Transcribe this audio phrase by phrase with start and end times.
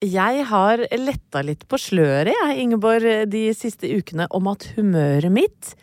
[0.00, 5.74] Jeg har letta litt på sløret, jeg, Ingeborg, de siste ukene om at humøret mitt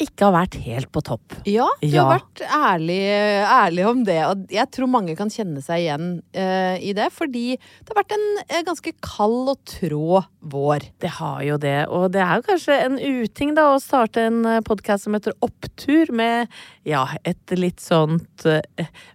[0.00, 1.34] ikke har vært helt på topp.
[1.46, 2.04] Ja, du Ja.
[2.08, 3.00] har vært ærlig,
[3.46, 4.18] ærlig om det.
[4.26, 7.10] Og jeg tror mange kan kjenne seg igjen uh, i det.
[7.12, 10.88] Fordi det har vært en uh, ganske kald og trå vår.
[10.98, 14.40] Det har jo det, og det er jo kanskje en uting da å starte en
[14.66, 16.48] podkast som heter Opptur, med
[16.84, 18.58] ja, et litt sånt uh,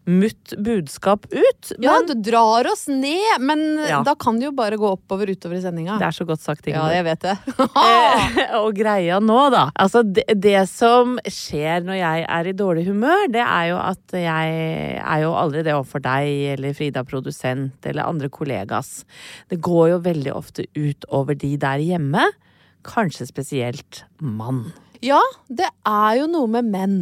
[0.08, 1.74] mutt budskap ut.
[1.84, 4.04] Ja, du drar oss ned, men Ja.
[4.08, 5.98] da kan det jo bare gå oppover utover i sendinga.
[6.00, 6.96] det er så godt sagt, Ja, Ingeborg.
[6.96, 7.38] jeg vet det.
[7.88, 9.68] Eh, og greia nå, da.
[9.80, 14.16] Altså, det, det som skjer når jeg er i dårlig humør, det er jo at
[14.18, 14.58] jeg
[15.02, 19.02] er jo aldri det overfor deg eller Frida produsent eller andre kollegas.
[19.50, 22.28] Det går jo veldig ofte ut over de der hjemme.
[22.88, 24.68] Kanskje spesielt mann.
[25.06, 26.98] Ja, det er jo noe med menn.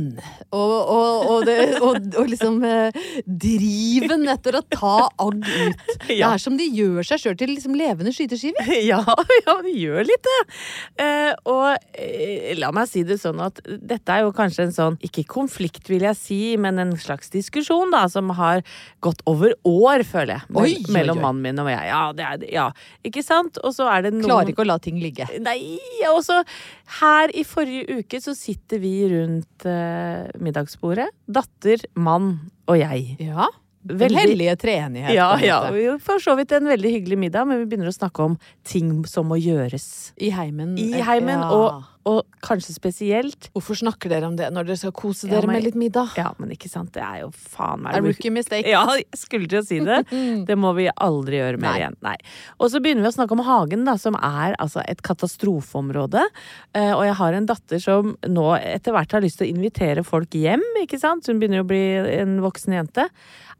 [0.55, 5.83] Og, og, og, det, og, liksom eh, driven etter å ta agg ut.
[6.07, 6.33] Det Ja.
[6.35, 8.67] er som de gjør seg sjøl til liksom levende skyteskiver.
[8.85, 8.99] Ja,
[9.45, 10.39] ja, det gjør litt det.
[11.01, 14.97] Eh, og eh, la meg si det sånn at dette er jo kanskje en sånn,
[15.05, 18.61] ikke konflikt vil jeg si, men en slags diskusjon da, som har
[19.05, 20.47] gått over år, føler jeg.
[20.49, 21.23] mell- Oi, oi, mellom oi.
[21.27, 21.87] mannen min og jeg.
[21.89, 22.51] Ja, det er det.
[22.53, 22.67] Ja,
[23.07, 23.57] ikke sant?
[23.63, 25.27] Og så er det noen Klarer ikke å la ting ligge.
[25.45, 25.77] Nei,
[26.11, 26.41] og så
[27.01, 31.09] her i forrige uke så sitter vi rundt eh, middagsbordet.
[31.27, 32.33] Datter, mann
[32.67, 33.15] og jeg.
[33.19, 33.47] Ja.
[33.85, 35.13] Den Veldig- hellige treenighet.
[35.13, 35.59] Ja, ja.
[36.01, 39.27] for så vidt en veldig hyggelig middag, men vi begynner å snakke om ting som
[39.29, 40.11] må gjøres.
[40.17, 40.73] I heimen.
[40.81, 41.51] I heimen, Ja.
[41.53, 45.47] og, og kanskje spesielt Hvorfor snakker dere om det når dere skal kose Ja, dere
[45.47, 46.11] men- med litt middag?
[46.19, 48.67] Ja, men ikke sant, det er jo faen meg A rookie mistake.
[48.69, 50.03] Ja, jeg skulle til å si det.
[50.45, 51.79] Det må vi aldri gjøre mer Nei.
[51.81, 51.95] igjen.
[52.05, 52.15] Nei.
[52.59, 56.23] Og så begynner vi å snakke om hagen, da, som er altså et katastrofeområde.
[56.75, 60.03] Eh, og jeg har en datter som nå etter hvert har lyst til å invitere
[60.05, 61.25] folk hjem, ikke sant.
[61.27, 61.81] Hun begynner å bli
[62.19, 63.09] en voksen jente.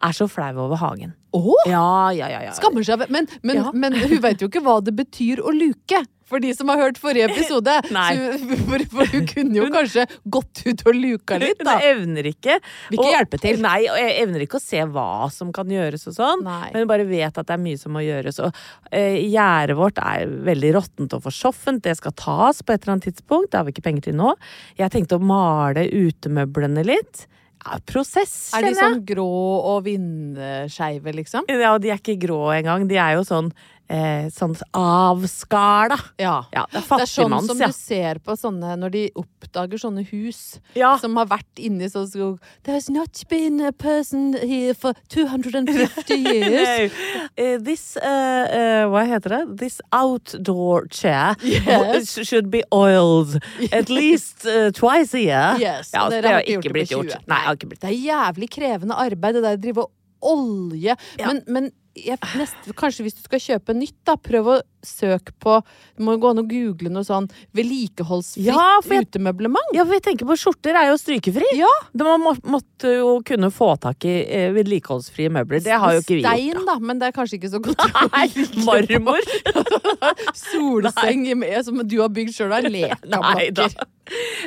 [0.04, 1.14] Er så flau over hagen.
[1.36, 1.66] Åh!
[1.68, 2.42] Ja, ja, ja.
[2.50, 2.52] ja.
[2.56, 3.08] Skammer seg.
[3.10, 3.72] Men, men, Ja.
[3.74, 6.06] men hun vet jo ikke hva det betyr å luke.
[6.26, 7.74] For de som har hørt forrige episode.
[7.96, 11.76] Så, for, for hun kunne jo kanskje gått ut og luka litt, da.
[11.78, 12.56] Hun evner ikke.
[12.90, 13.62] Vil ikke og- hjelpe til.
[13.62, 16.42] Nei, og jeg evner ikke å se hva som kan gjøres og sånn.
[16.48, 16.72] Nei.
[16.74, 18.42] Men bare vet at det er mye som må gjøres.
[18.42, 18.58] Og
[18.90, 21.84] eh, gjerdet vårt er veldig råttent og forsoffent.
[21.86, 23.52] Det skal tas på et eller annet tidspunkt.
[23.54, 24.34] Det har vi ikke penger til nå.
[24.82, 27.28] Jeg tenkte å male utemøblene litt.
[27.66, 31.48] Ja, prosess, Er de sånn grå og vindskeive, liksom?
[31.50, 32.86] Ja, de er ikke grå engang.
[32.90, 33.50] De er jo sånn,
[33.90, 35.98] eh, sånn avskala.
[36.18, 36.46] Ja.
[36.54, 37.68] Ja, det er Det er sånn som ja.
[37.68, 40.96] du ser på sånne når de oppdager sånne hus Ja.
[40.98, 46.92] som har vært inni sånn skog There's not been a person here for 250 years.
[47.38, 49.58] uh, this, uh, uh, hva heter det?
[49.60, 52.16] This outdoor chair Yes.
[52.28, 53.40] should be oiled
[53.72, 55.58] at least twice a year.
[55.60, 57.14] Yes, ja, det, det har ikke blitt gjort.
[57.28, 59.92] Nei, det har ikke blitt Det er jævlig krevende arbeid, det der å drive og
[60.26, 60.96] olje.
[61.22, 64.58] Men, men jeg, nest, kanskje hvis du skal kjøpe nytt, da, prøv å
[64.88, 65.58] søke på
[65.96, 69.74] Det må gå an å google noe sånn vedlikeholdsfritt Ja, jeg- utemøblement.
[69.74, 71.46] Ja, for jeg tenker på skjorter er jo strykefri.
[71.58, 71.72] Ja.
[71.94, 75.64] Det Man må, måtte jo kunne få tak i eh, vedlikeholdsfrie møbler.
[75.64, 76.40] Det har jo ikke vi gjort.
[76.40, 77.82] Stein, da, men det er kanskje ikke så godt.
[78.14, 78.28] Nei,
[78.68, 79.22] marmor.
[80.46, 83.50] Solseng med, som du har bygd sjøl, av Nei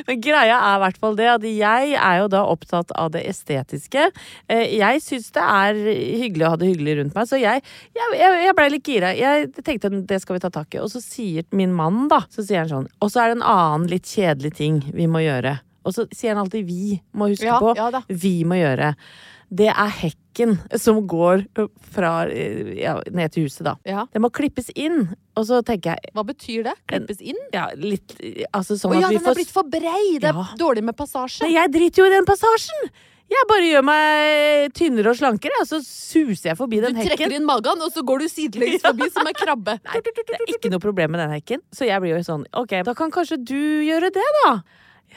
[0.07, 3.25] Men greia er i hvert fall det at jeg er jo da opptatt av det
[3.27, 4.05] estetiske.
[4.47, 5.79] Eh, Jeg syns det er
[6.21, 7.63] hyggelig å ha det hyggelig rundt meg, så jeg,
[7.97, 9.11] jeg, jeg, blei litt gira.
[9.17, 10.81] Jeg tenkte at det skal vi ta tak i.
[10.83, 13.47] Og så sier min mann, da, så sier han sånn Og så er det en
[13.49, 15.57] annen litt kjedelig ting vi må gjøre.
[15.87, 17.73] Og så sier han alltid vi må huske Ja, på.
[17.77, 18.01] ja.
[18.09, 18.93] Vi må gjøre.
[19.49, 21.41] Det er hekken som går
[21.95, 23.73] fra ja, ned til huset, da.
[23.87, 24.03] Ja.
[24.13, 25.07] Det må klippes inn.
[25.39, 26.75] Og så tenker jeg Hva betyr det?
[26.91, 27.39] Klippes inn?
[27.55, 28.13] ja, litt
[28.53, 30.19] Altså sånn Å ja, den får er blitt for brei!
[30.21, 31.41] Det er dårlig med passasje.
[31.47, 32.91] Men jeg driter jo i den passasjen!
[33.29, 37.11] Jeg bare gjør meg tynnere og slankere, og så suser jeg forbi den hekken.
[37.13, 39.77] Du trekker inn magen, og så går du sidelengs forbi som en krabbe.
[39.85, 41.61] Nei, det er ikke noe problem med den hekken.
[41.75, 44.53] Så jeg blir jo sånn, ok, da kan kanskje du gjøre det, da.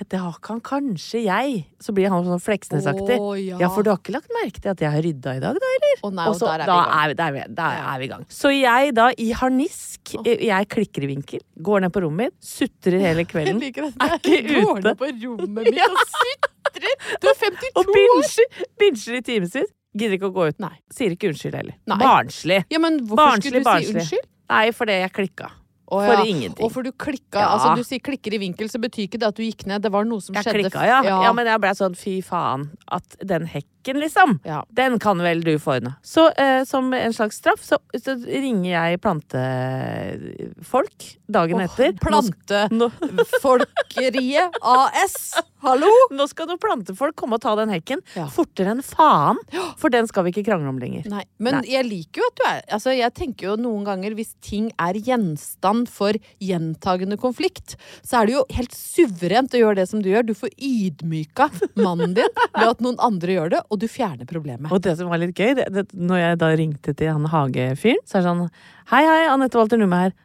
[0.08, 1.66] Det kan kanskje jeg.
[1.80, 3.18] Så blir han sånn Fleksnes-aktig.
[3.20, 3.58] Å, ja.
[3.60, 5.72] ja, for du har ikke lagt merke til at jeg har rydda i dag, da,
[5.76, 5.98] eller?
[6.02, 8.04] Oh, nei, Og så- er vi da er vi, der er vi, der er vi
[8.04, 8.24] i gang.
[8.32, 12.98] Så jeg da, i harnisk, jeg klikker i vinkel, går ned på rommet mitt, sutrer
[13.04, 13.60] hele kvelden.
[13.62, 14.88] Jeg liker at Er ikke går ute.
[14.88, 16.98] ned på rommet mitt og sutrer!
[17.22, 18.26] Du er 52 Og år!
[18.26, 19.70] Og binsjer i timevis.
[19.92, 20.58] Gidder ikke å gå ut.
[20.64, 20.72] Nei.
[20.90, 21.74] Sier ikke unnskyld heller.
[21.86, 21.98] Nei.
[22.00, 22.62] Barnslig.
[22.72, 23.92] Ja, men hvorfor Barnslig, skulle du barnslig.
[23.92, 24.28] si unnskyld?
[24.52, 25.50] Nei, fordi jeg klikka.
[25.92, 26.24] For ja.
[26.24, 26.64] ingenting.
[26.64, 27.36] Og for du klikka.
[27.40, 27.48] Ja.
[27.52, 29.84] Altså, du sier klikker i vinkel, så betyr ikke det at du gikk ned.
[29.84, 30.70] Det var noe som Jeg skjedde.
[30.70, 31.02] klikka, ja.
[31.04, 31.32] ja.
[31.36, 32.70] Men jeg ble sånn fy faen.
[32.88, 33.44] At den
[33.82, 34.38] hekken, liksom.
[34.44, 34.64] Ja.
[34.68, 35.94] Den kan vel du få unna.
[36.02, 41.92] Så eh, som en slags straff, så, så ringer jeg plantefolk dagen oh, etter.
[42.00, 45.32] Plantefolkeriet AS.
[45.62, 45.86] Hallo?
[46.10, 48.26] Nå skal noen plantefolk komme og ta den hekken Ja.
[48.30, 49.38] fortere enn faen.
[49.80, 51.02] For den skal vi ikke krangle om lenger.
[51.10, 51.68] Nei, men Nei.
[51.72, 54.94] jeg liker jo at du er Altså, jeg tenker jo noen ganger hvis ting er
[54.98, 56.12] gjenstand for
[56.42, 57.76] gjentagende konflikt,
[58.06, 60.24] så er det jo helt suverent å gjøre det som du gjør.
[60.28, 61.44] Du får ydmyka
[61.78, 64.68] mannen din ved at noen andre gjør det, og du fjerner problemet.
[64.72, 68.02] Og det som var litt gøy, det, det, når jeg da ringte til han hagefyren,
[68.04, 68.46] så er det sånn
[68.92, 70.16] Hei, hei, Anette Walter Numme her.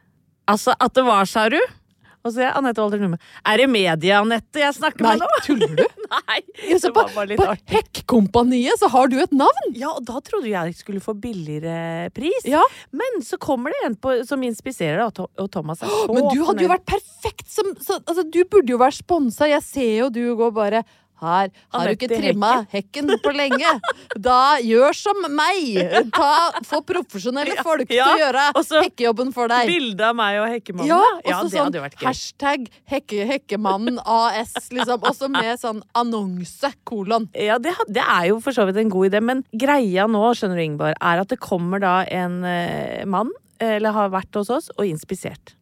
[0.48, 1.58] Altså, at det var, sa du?
[2.26, 3.16] Og så er jeg Anette Walter Numme.
[3.46, 5.40] Er det media, Anette, jeg snakker Nei, med nå?
[5.46, 5.84] tuller du?
[6.18, 7.68] Nei, Ja, det på var bare litt på artig.
[7.76, 9.70] Hekkompaniet så har du et navn!
[9.78, 12.44] Ja, og da trodde jeg skulle få billigere pris.
[12.48, 12.60] Ja.
[12.92, 16.42] Men så kommer det en på, som inspiserer, og og Thomas er så Men du
[16.48, 19.48] hadde jo vært perfekt som så, Altså, du burde jo vært sponsa.
[19.48, 20.82] Jeg ser jo du går bare
[21.22, 23.72] her har du ikke trimma hekken på lenge.
[24.18, 25.78] Da gjør som meg!
[26.14, 26.30] Ta,
[26.66, 29.70] få profesjonelle Ja, folk ja, til å gjøre også hekkejobben for deg.
[29.70, 30.90] Bilde av meg og hekkemannen.
[30.90, 32.06] Ja, ja det sånn hadde jo vært gøy.
[32.08, 35.04] hashtag hekke, Hekkemannen AS, liksom.
[35.08, 37.28] Også med sånn annonse, kolon.
[37.36, 40.60] Ja, det, det er jo for så vidt en god idé, men greia nå, skjønner
[40.60, 43.32] du Ingeborg, er at det kommer da en eh, mann,
[43.62, 45.54] eller har vært hos oss, og inspisert.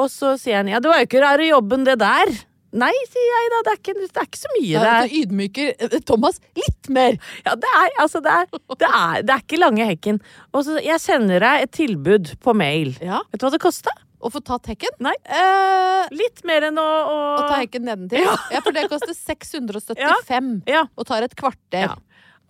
[0.00, 2.32] Og så sier han ja, det var jo ikke rare jobben det der.
[2.72, 5.10] Nei, sier jeg da, det er ikke, det er ikke så mye Ja, det er.
[5.20, 7.18] ydmyker eh, Thomas litt mer.
[7.44, 8.46] Ja, det er, altså, det er,
[8.80, 10.20] det er, det er ikke lange hekken.
[10.56, 12.94] Og så, jeg sender deg et tilbud på mail.
[13.04, 13.92] Ja, Vet du hva det kosta?
[14.22, 14.94] Å få tatt hekken.
[15.02, 15.12] Nei.
[15.26, 18.22] Eh, Litt mer enn å, å å ta hekken nedentil.
[18.24, 18.60] Ja.
[18.62, 20.84] for det koster 675 Ja.
[20.96, 21.90] og tar et kvarter.
[21.90, 21.96] Ja.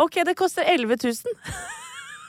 [0.03, 1.41] Ok, det koster 11 000.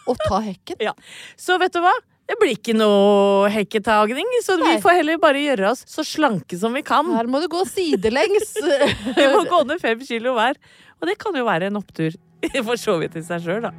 [0.10, 0.80] Å ta hekken.
[0.84, 0.94] Ja.
[1.40, 1.94] Så vet du hva?
[2.34, 4.72] Det blir ikke noe hekketagning, så Nei.
[4.72, 7.06] vi får heller bare gjøre oss så slanke som vi kan.
[7.14, 8.56] Her må du gå sidelengs.
[9.20, 10.58] Vi må gå ned fem kilo hver.
[10.98, 12.16] Og det kan jo være en opptur,
[12.66, 13.74] for så vidt i seg sjøl, da.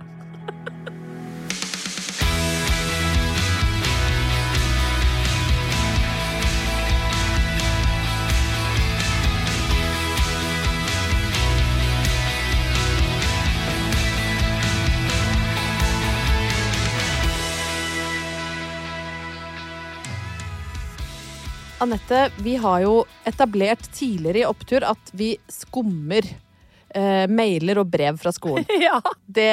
[21.84, 22.94] Anette, vi har jo
[23.28, 28.64] etablert tidligere i Opptur at vi skummer eh, mailer og brev fra skolen.
[28.84, 29.00] Ja.
[29.26, 29.50] Det,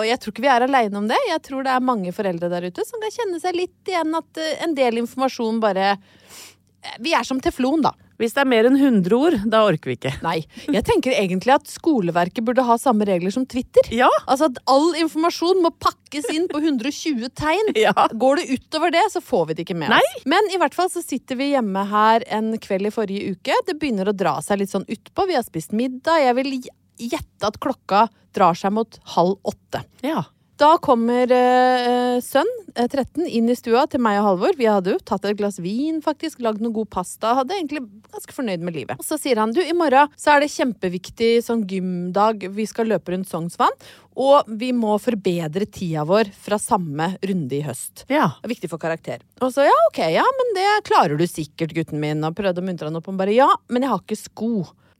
[0.00, 1.18] Og jeg tror ikke vi er aleine om det.
[1.28, 4.42] Jeg tror det er mange foreldre der ute som kan kjenne seg litt igjen at
[4.42, 7.94] eh, en del informasjon bare eh, Vi er som teflon, da.
[8.20, 10.12] Hvis det er mer enn 100 ord, da orker vi ikke.
[10.24, 10.36] Nei.
[10.68, 13.86] Jeg tenker egentlig at skoleverket burde ha samme regler som Twitter.
[13.96, 14.10] Ja.
[14.26, 17.72] Altså at all informasjon må pakkes inn på 120 tegn.
[17.80, 17.94] Ja.
[18.20, 20.02] Går det utover det, så får vi det ikke med Nei.
[20.28, 23.56] Men i hvert fall så sitter vi hjemme her en kveld i forrige uke.
[23.66, 25.24] Det begynner å dra seg litt sånn utpå.
[25.30, 26.20] Vi har spist middag.
[26.26, 26.58] Jeg vil
[27.00, 28.04] gjette at klokka
[28.36, 29.80] drar seg mot halv åtte.
[30.04, 30.26] Ja.
[30.60, 34.58] Da kommer eh, sønn, eh, 13, inn i stua til meg og Halvor.
[34.58, 37.32] Vi hadde jo tatt et glass vin, faktisk, lagd noe god pasta.
[37.38, 37.80] Hadde egentlig
[38.10, 39.00] ganske fornøyd med livet.
[39.00, 42.44] Og så sier han du, i morgen så er det kjempeviktig sånn gymdag.
[42.52, 43.72] Vi skal løpe rundt Sognsvann.
[44.20, 48.04] Og vi må forbedre tida vår fra samme runde i høst.
[48.12, 48.34] Ja.
[48.42, 49.24] Det er viktig for karakter.
[49.40, 52.20] Og så ja, ok, ja, men det klarer du sikkert, gutten min.
[52.28, 53.08] Og prøvde å muntre han opp.
[53.08, 54.54] Han bare ja, men jeg har ikke sko.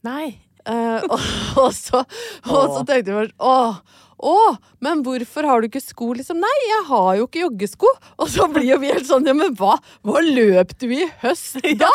[0.09, 0.31] Nei.
[0.65, 1.19] Eh, og,
[1.67, 2.01] og, så,
[2.49, 3.77] og så tenkte jeg først åh,
[4.21, 6.39] åh, men hvorfor har du ikke sko, liksom?
[6.41, 7.91] Nei, jeg har jo ikke joggesko.
[8.21, 11.59] Og så blir jo vi helt sånn, ja, men hva, hva løp du i høst
[11.81, 11.91] da?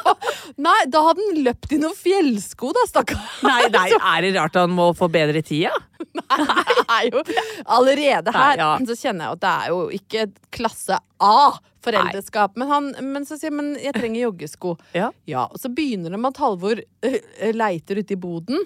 [0.66, 3.22] nei, da hadde han løpt i noen fjellsko, da, stakkar.
[3.46, 5.72] Nei, nei, er det rart han må få bedre tida?
[6.00, 7.22] Det er jo
[7.68, 8.54] allerede her.
[8.56, 8.70] Nei, ja.
[8.88, 11.50] Så kjenner jeg at det er jo ikke klasse A
[11.84, 12.56] foreldreskap.
[12.60, 14.76] Men, han, men så sier men jeg trenger joggesko.
[14.96, 15.10] Ja.
[15.28, 18.64] Ja, og så begynner det med at Halvor øh, leiter ute i boden.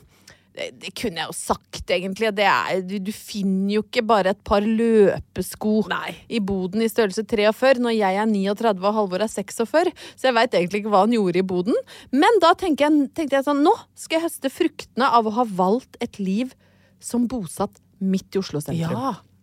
[0.54, 2.30] Det, kunne jeg jo sagt, egentlig.
[2.38, 6.14] Det er, du, du finner jo ikke bare et par løpesko Nei.
[6.30, 9.90] i boden i størrelse 43 når jeg er 39 og Halvor er 46.
[10.14, 11.80] Så jeg veit egentlig ikke hva han gjorde i boden.
[12.14, 15.46] Men da tenkte jeg, tenkte jeg sånn Nå skal jeg høste fruktene av å ha
[15.58, 16.54] valgt et liv
[17.02, 18.94] som bosatt midt i Oslo sentrum.
[18.94, 19.34] Ja.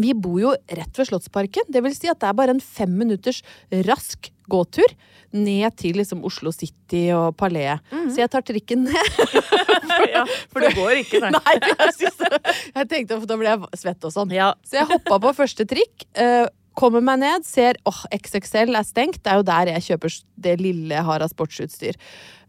[0.00, 1.68] Vi bor jo rett ved Slottsparken.
[1.70, 3.42] Det vil si at det er bare en fem minutters
[3.86, 4.90] rask gåtur
[5.34, 7.80] ned til liksom Oslo City og Palais.
[8.10, 9.20] Så jeg tar trikken ned.
[10.14, 10.24] ja.
[10.52, 11.30] For det går ikke, nei.
[11.38, 12.42] Nei, jeg,
[12.74, 14.34] jeg tenkte, for da ble jeg svett og sånn.
[14.34, 14.50] Ja.
[14.66, 16.06] Så jeg hoppa på første trikk.
[16.18, 19.20] eh, Kommer meg ned, ser åh, XXL er stengt.
[19.22, 21.94] Det er jo der jeg kjøper det lille jeg har av sportsutstyr.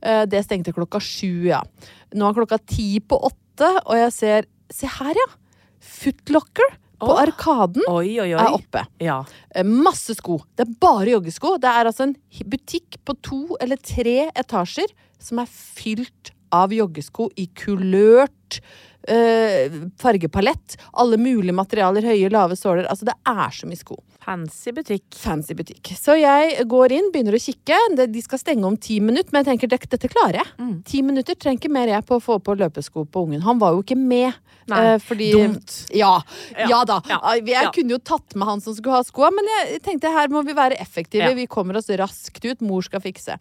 [0.01, 1.59] Eh, Det stengte klokka sju, ja.
[2.17, 5.27] Nå er klokka ti på åtte, og jeg ser Se her, ja!
[5.85, 7.21] Footlocker på oh.
[7.21, 8.39] Arkaden Oi, oi, oi.
[8.39, 8.85] er oppe.
[9.03, 9.19] Ja.
[9.49, 10.39] Eh, Masse sko.
[10.55, 11.55] Det er bare joggesko.
[11.61, 12.15] Det er altså en
[12.51, 18.59] butikk på to eller tre etasjer som er fylt av joggesko i kulørt
[19.11, 20.77] øh, fargepalett.
[20.93, 22.87] Alle mulige materialer, høye, lave såler.
[22.91, 23.99] Altså, det er så mye sko.
[24.25, 25.05] Fancy butikk.
[25.21, 25.91] Fancy butikk.
[25.99, 27.77] Så jeg går inn, begynner å kikke.
[28.09, 30.53] De skal stenge om ti minutter, men jeg tenker dette, dette klarer jeg.
[30.57, 30.73] Mm.
[30.87, 33.43] Ti minutter trenger ikke mer jeg på å få på løpesko på ungen.
[33.45, 34.33] Han var jo ikke med.
[34.71, 35.75] Nei, uh, fordi, dumt.
[35.93, 36.15] Ja,
[36.55, 36.97] ja, Ja, da.
[37.05, 40.33] ja, Jeg kunne jo tatt med han som skulle ha skoa, men jeg tenkte her
[40.33, 41.29] må vi være effektive.
[41.37, 42.65] Vi kommer oss raskt ut.
[42.65, 43.37] Mor skal fikse.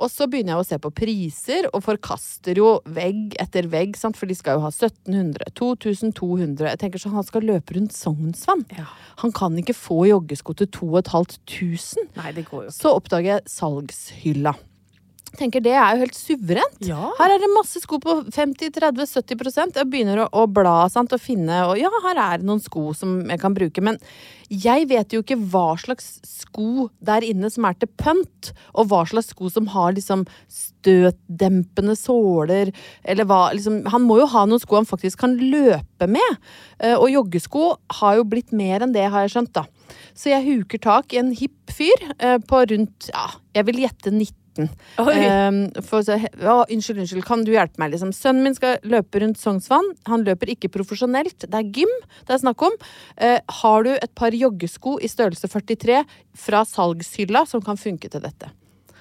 [0.00, 4.16] Og så begynner jeg å se på priser, og forkaster jo vegg etter vegg, sant?
[4.16, 6.70] for de skal jo ha 1700, 2200.
[6.72, 8.64] Jeg tenker sånn, Han skal løpe rundt Sognsvann.
[8.76, 8.88] Ja.
[9.20, 12.08] Han kan ikke få joggesko til 2500.
[12.16, 12.78] Nei, det går jo ikke.
[12.80, 14.56] Så oppdager jeg salgshylla.
[15.38, 16.80] Tenker Det er jo helt suverent.
[16.82, 17.12] Ja.
[17.20, 21.62] Her er det masse sko på 50-30-70 Jeg begynner å, å bla sant, og finne
[21.68, 23.84] Og ja, her er det noen sko som jeg kan bruke.
[23.84, 24.00] Men
[24.50, 29.04] jeg vet jo ikke hva slags sko der inne som er til pønt, og hva
[29.06, 32.72] slags sko som har liksom støtdempende såler,
[33.06, 36.40] eller hva liksom Han må jo ha noen sko han faktisk kan løpe med.
[36.82, 39.66] Eh, Og joggesko har jo blitt mer enn det, har jeg skjønt, da.
[40.18, 44.12] Så jeg huker tak i en hipp fyr eh, på rundt, ja, jeg vil gjette
[44.58, 44.68] 19.
[44.98, 47.92] Um, for så, å, unnskyld, unnskyld, kan du hjelpe meg?
[47.94, 48.12] Liksom?
[48.16, 49.92] Sønnen min skal løpe rundt Sognsvann.
[50.10, 51.46] Han løper ikke profesjonelt.
[51.46, 51.92] Det er gym
[52.26, 52.76] det er snakk om.
[53.20, 56.02] Uh, har du et par joggesko i størrelse 43
[56.46, 58.52] fra salgshylla som kan funke til dette?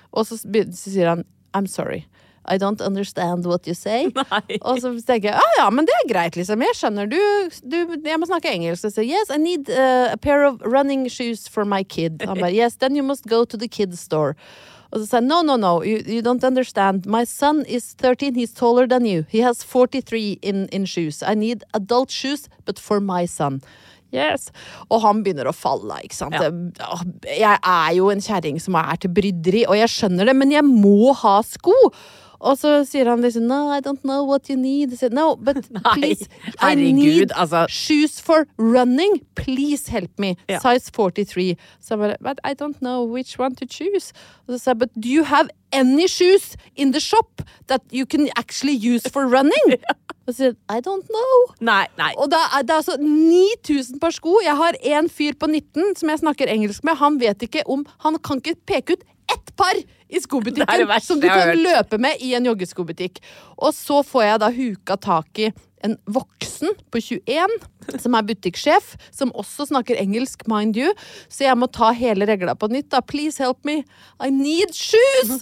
[0.09, 2.05] Og så, så sier han I'm sorry.
[2.49, 4.09] I don't understand what you say.
[4.61, 6.63] Og så tenker jeg ah, ja, men det er greit, liksom.
[6.65, 7.09] Jeg skjønner.
[7.09, 7.19] Du,
[7.61, 7.77] du
[8.07, 8.87] jeg må snakke engelsk.
[8.87, 12.23] Så sier yes, I need uh, a pair of running shoes for my kid.
[12.25, 14.35] Han bare yes, then you must go to the kids store.
[14.91, 17.05] Og så sa jeg no, no, no, you, you don't understand.
[17.05, 19.25] My son is 13, he's taller than you.
[19.29, 21.21] He has 43 in, in shoes.
[21.21, 23.61] I need adult shoes, but for my son.
[24.11, 24.49] Yes.
[24.89, 26.33] Og han begynner å falle, ikke sant.
[26.33, 26.49] Ja.
[27.29, 30.65] Jeg er jo en kjerring som er til bryderi, og jeg skjønner det, men jeg
[30.65, 31.75] må ha sko.
[32.39, 34.95] Og så sier han liksom No, I don't know what you need.
[34.97, 36.29] Sier, no, but Nei, please,
[36.61, 37.65] I need altså.
[37.69, 39.19] shoes for running.
[39.35, 40.35] Please help me.
[40.49, 40.59] Ja.
[40.63, 41.55] Size 43.
[41.81, 44.13] Så jeg bare But I don't know which one to choose.
[44.47, 48.05] Og så sa jeg But do you have any shoes in the shop that you
[48.05, 49.75] can actually use for running?
[50.27, 51.37] Og så sier I don't know.
[51.59, 52.13] Nei, nei.
[52.17, 54.39] Og det er, det er altså 9000 par sko.
[54.45, 56.99] Jeg har en fyr på 19 som jeg snakker engelsk med.
[57.01, 59.77] Han vet ikke om Han kan ikke peke ut ett par
[60.09, 63.21] i skobutikken som du kan løpe med i en joggeskobutikk.
[63.57, 65.51] Og så får jeg da huka tak i
[65.83, 67.47] en voksen på 21
[68.03, 70.91] som er butikksjef, som også snakker engelsk, mind you.
[71.31, 72.89] Så jeg må ta hele regla på nytt.
[72.91, 73.01] da.
[73.01, 73.83] Please help me.
[74.19, 75.41] I need shoes!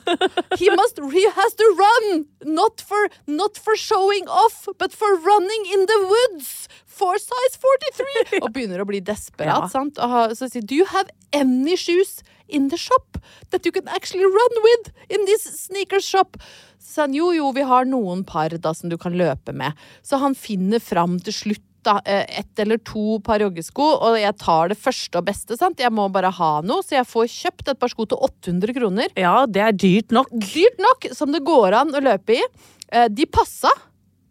[0.61, 2.25] He must he has to run!
[2.45, 6.67] Not for, not for showing off, but for running in the woods!
[6.85, 8.41] For size 43!
[8.41, 9.67] Og begynner å bli desperat.
[9.67, 9.69] Ja.
[9.69, 9.99] sant?
[9.99, 13.17] Og så sier Do you have any shoes in the shop
[13.51, 16.37] that you can actually run with in this sneaker shop?
[16.79, 19.73] Så han jo, jo, vi har noen par da som du kan løpe med.
[20.01, 24.35] Så han finner fram til slutt da, eh, ett eller to par joggesko, og jeg
[24.41, 25.57] tar det første og beste.
[25.57, 25.79] sant?
[25.79, 29.13] Jeg må bare ha noe, så jeg får kjøpt et par sko til 800 kroner.
[29.15, 30.31] Ja, det er dyrt nok.
[30.31, 32.43] Dyrt nok som det går an å løpe i.
[32.91, 33.71] Eh, De passa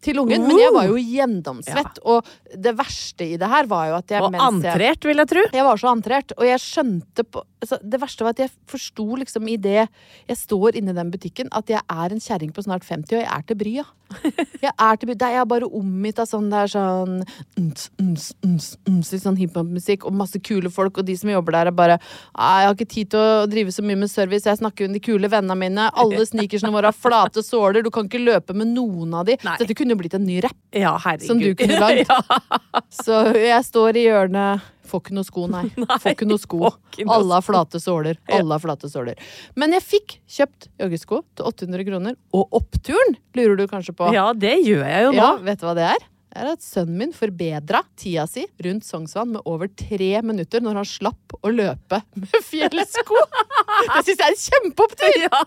[0.03, 1.99] til ungen, men jeg var jo gjennomsvett.
[2.05, 5.31] Og det verste i det her var jo at jeg Og jeg antrert, vil jeg
[5.33, 5.43] tro.
[5.53, 9.07] jeg var så antrert, og jeg skjønte på altså, Det verste var at jeg forsto
[9.23, 12.65] liksom i det jeg står inne i den butikken, at jeg er en kjerring på
[12.65, 13.87] snart 50, og jeg er til bry, ja.
[14.65, 17.17] Jeg er til Jeg er bare omgitt av sånn det er sånn
[17.59, 21.55] uns, uns, uns, uns, Litt sånn hiphop-musikk, og masse kule folk, og de som jobber
[21.57, 21.99] der, er bare
[22.33, 24.97] «Ah, Jeg har ikke tid til å drive så mye med service, jeg snakker med
[24.99, 25.89] de kule vennene mine.
[25.97, 29.37] Alle sneakersene våre har flate såler, du kan ikke løpe med noen av de.
[29.43, 29.55] Nei.
[29.57, 30.57] Så dette kunne jo blitt en ny rapp.
[30.75, 30.95] Ja.
[31.25, 32.07] Som du kunne lagd.
[32.07, 32.83] ja.
[32.93, 35.65] Så jeg står i hjørnet Får ikke noe sko, nei.
[36.03, 36.59] Får ikke noe sko.
[36.91, 38.19] ikke noe Alle har flate såler.
[38.31, 39.19] Alle har flate såler.
[39.59, 42.15] Men jeg fikk kjøpt joggesko til 800 kroner.
[42.37, 44.11] Og oppturen, lurer du kanskje på?
[44.15, 45.19] ja, det gjør jeg jo nå.
[45.19, 46.05] Ja, vet du hva det er?
[46.27, 50.81] Det er at sønnen min forbedra tida si rundt Sognsvann med over tre minutter når
[50.83, 53.21] han slapp å løpe med fjellsko.
[53.95, 55.21] Det syns jeg er en kjempeopptur!
[55.23, 55.41] Ja.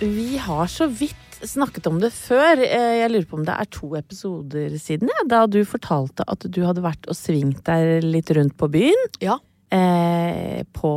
[0.00, 2.60] Vi har så vidt snakket om det før.
[2.64, 6.44] Eh, Jeg lurer på om det er to episoder siden, ja, da du fortalte at
[6.48, 9.06] du hadde vært og svingt deg litt rundt på byen.
[9.20, 9.38] Ja.
[9.72, 10.92] Eh, på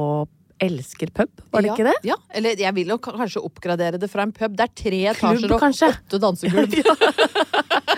[0.64, 1.96] Elsker pub, var det ja, ikke det?
[2.08, 4.54] Ja, eller jeg vil jo kanskje oppgradere det fra en pub.
[4.56, 5.90] Det er tre etasjer og kanskje?
[5.92, 6.78] åtte dansegulv.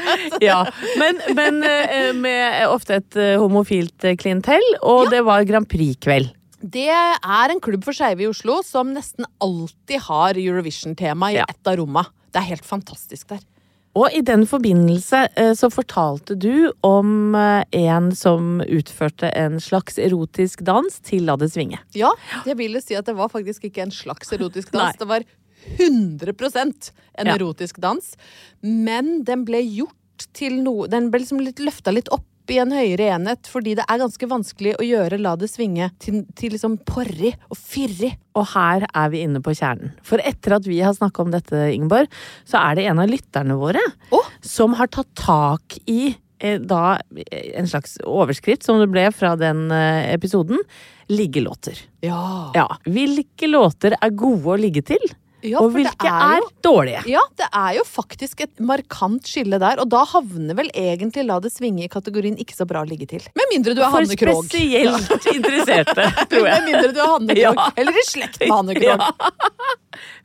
[0.42, 0.64] Ja,
[1.00, 6.32] men, men eh, med ofte et eh, homofilt klientell, og det var Grand Prix-kveld.
[6.66, 11.46] Det er en klubb for skeive i Oslo som nesten alltid har Eurovision-tema i Ja.
[11.50, 12.06] ett av romma.
[12.34, 13.40] Det er helt fantastisk der.
[13.96, 19.98] Og i den forbindelse eh, så fortalte du om eh, en som utførte en slags
[19.98, 21.80] erotisk dans til La det svinge.
[21.96, 22.10] Ja,
[22.46, 24.92] jeg vil si at det var faktisk ikke en slags erotisk dans.
[24.92, 25.00] Nei.
[25.00, 25.24] Det var
[25.78, 27.36] 100% en Ja.
[27.38, 28.18] erotisk dans.
[28.62, 29.94] Men den ble gjort
[30.34, 33.86] til noe Den ble liksom litt løfta litt opp i en høyere enhet, fordi det
[33.90, 38.14] er ganske vanskelig å gjøre La det svinge til, til liksom porrig og fyrig.
[38.36, 39.94] Og her er vi inne på kjernen.
[40.06, 42.12] For etter at vi har snakka om dette, Ingeborg,
[42.48, 43.82] så er det en av lytterne våre
[44.16, 44.30] oh.
[44.46, 49.70] som har tatt tak i eh, da en slags overskrift, som det ble fra den
[49.74, 50.62] eh, episoden,
[51.12, 51.80] liggelåter.
[52.06, 52.52] Ja.
[52.58, 52.68] Ja.
[52.86, 55.02] Hvilke låter er gode å ligge til,
[55.46, 57.02] Ja, og hvilke er er, jo- dårlige?
[57.12, 61.40] Ja, det er jo faktisk et markant skille der, og da havner vel egentlig La
[61.44, 63.24] det svinge i kategorien ikke så bra ligge til.
[63.38, 64.46] Med mindre du er For Hanne Krogh.
[64.50, 66.62] spesielt interesserte, tror jeg.
[66.66, 67.54] Med mindre du er Hanne Ja.
[67.78, 69.10] Eller i slekt med Hanne Krogh.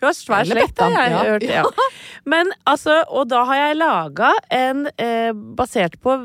[0.00, 1.24] Hun har svær slekt, har jeg ja.
[1.28, 1.42] hørt.
[1.46, 1.64] Ja.
[2.28, 6.16] Men altså, og da har jeg laga en eh, basert på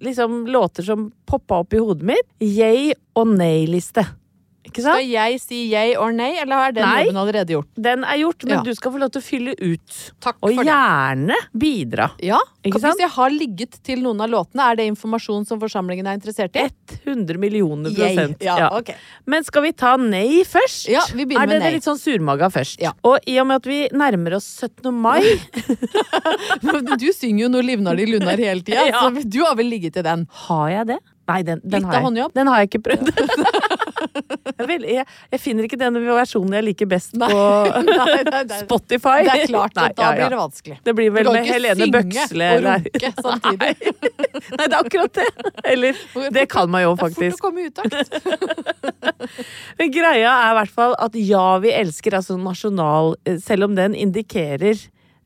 [0.00, 2.26] liksom låter som poppa opp i hodet mitt.
[2.40, 4.04] Yay og nei-liste.
[4.78, 7.04] Skal jeg si yay or nay, eller er den Nei.
[7.04, 7.66] jobben allerede gjort?
[7.76, 8.62] Den er gjort, men Ja.
[8.62, 10.12] du skal få lov til å fylle ut.
[10.20, 10.70] Takk Og for det.
[10.72, 12.10] gjerne bidra.
[12.22, 16.18] Ja, Hvis jeg har ligget til noen av låtene, er det informasjon som forsamlingen er
[16.18, 16.68] interessert i?
[17.06, 18.36] 100 millioner prosent.
[18.42, 18.68] Ja, Ja.
[18.76, 18.94] ok.
[19.26, 20.88] Men skal vi ta nei først?
[20.88, 21.70] Ja, vi begynner er med Er nei.
[21.72, 22.80] litt sånn surmaga først?
[22.80, 22.92] Ja.
[23.02, 24.92] Og i og med at vi nærmer oss 17.
[24.92, 25.20] mai
[27.00, 29.00] Du synger jo noe livnar de lunar' hele tida, Ja.
[29.00, 30.26] så du har vel ligget til den?
[30.46, 30.98] Har jeg det?
[31.30, 32.26] Nei, den, den, har, jeg.
[32.34, 33.10] den har jeg ikke prøvd.
[34.00, 35.04] jeg, vil, jeg,
[35.34, 38.60] jeg finner ikke den versjonen jeg liker best på Nei, nei, nei.
[38.62, 39.16] Spotify.
[39.26, 40.78] Det er klart, Nei, da blir det vanskelig.
[40.86, 43.72] Det blir Du vel kan med ikke Helene synge Bøksle og runke samtidig.
[44.50, 45.28] Nei, det er akkurat det.
[45.74, 46.00] Eller
[46.38, 47.36] det kan man jo Det er fort faktisk.
[47.36, 47.94] å komme i utakt.
[49.80, 53.76] Men greia er i hvert fall at Ja, vi elsker, altså nasjonal eh, Selv om
[53.78, 54.76] den indikerer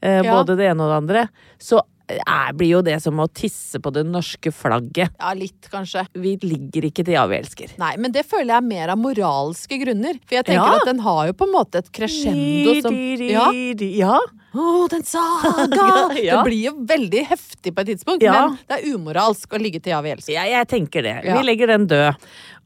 [0.05, 1.27] eh, både det ene og det andre,
[1.63, 5.15] så er, blir jo det som å tisse på det norske flagget.
[5.19, 6.05] Ja, litt, kanskje.
[6.15, 7.73] Vi ligger ikke til Ja, vi elsker.
[7.81, 10.19] Nei, men det føler jeg er mer av moralske grunner.
[10.27, 10.79] For jeg tenker Ja.
[10.81, 13.51] at den har jo på en måte et crescendo som Ja.
[13.81, 14.19] ja.
[14.55, 16.15] Å, den saga!
[16.25, 16.43] Ja.
[16.43, 18.47] Det blir jo veldig heftig på et tidspunkt, Ja.
[18.49, 20.33] men det er umoralsk å ligge til Ja, vi elsker.
[20.37, 21.17] Ja, jeg tenker det.
[21.25, 22.15] Vi legger den død.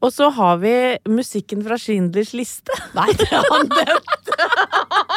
[0.02, 0.74] Og så har vi
[1.10, 2.70] musikken fra Schindlers liste.
[2.94, 4.36] Nei, det har han dette!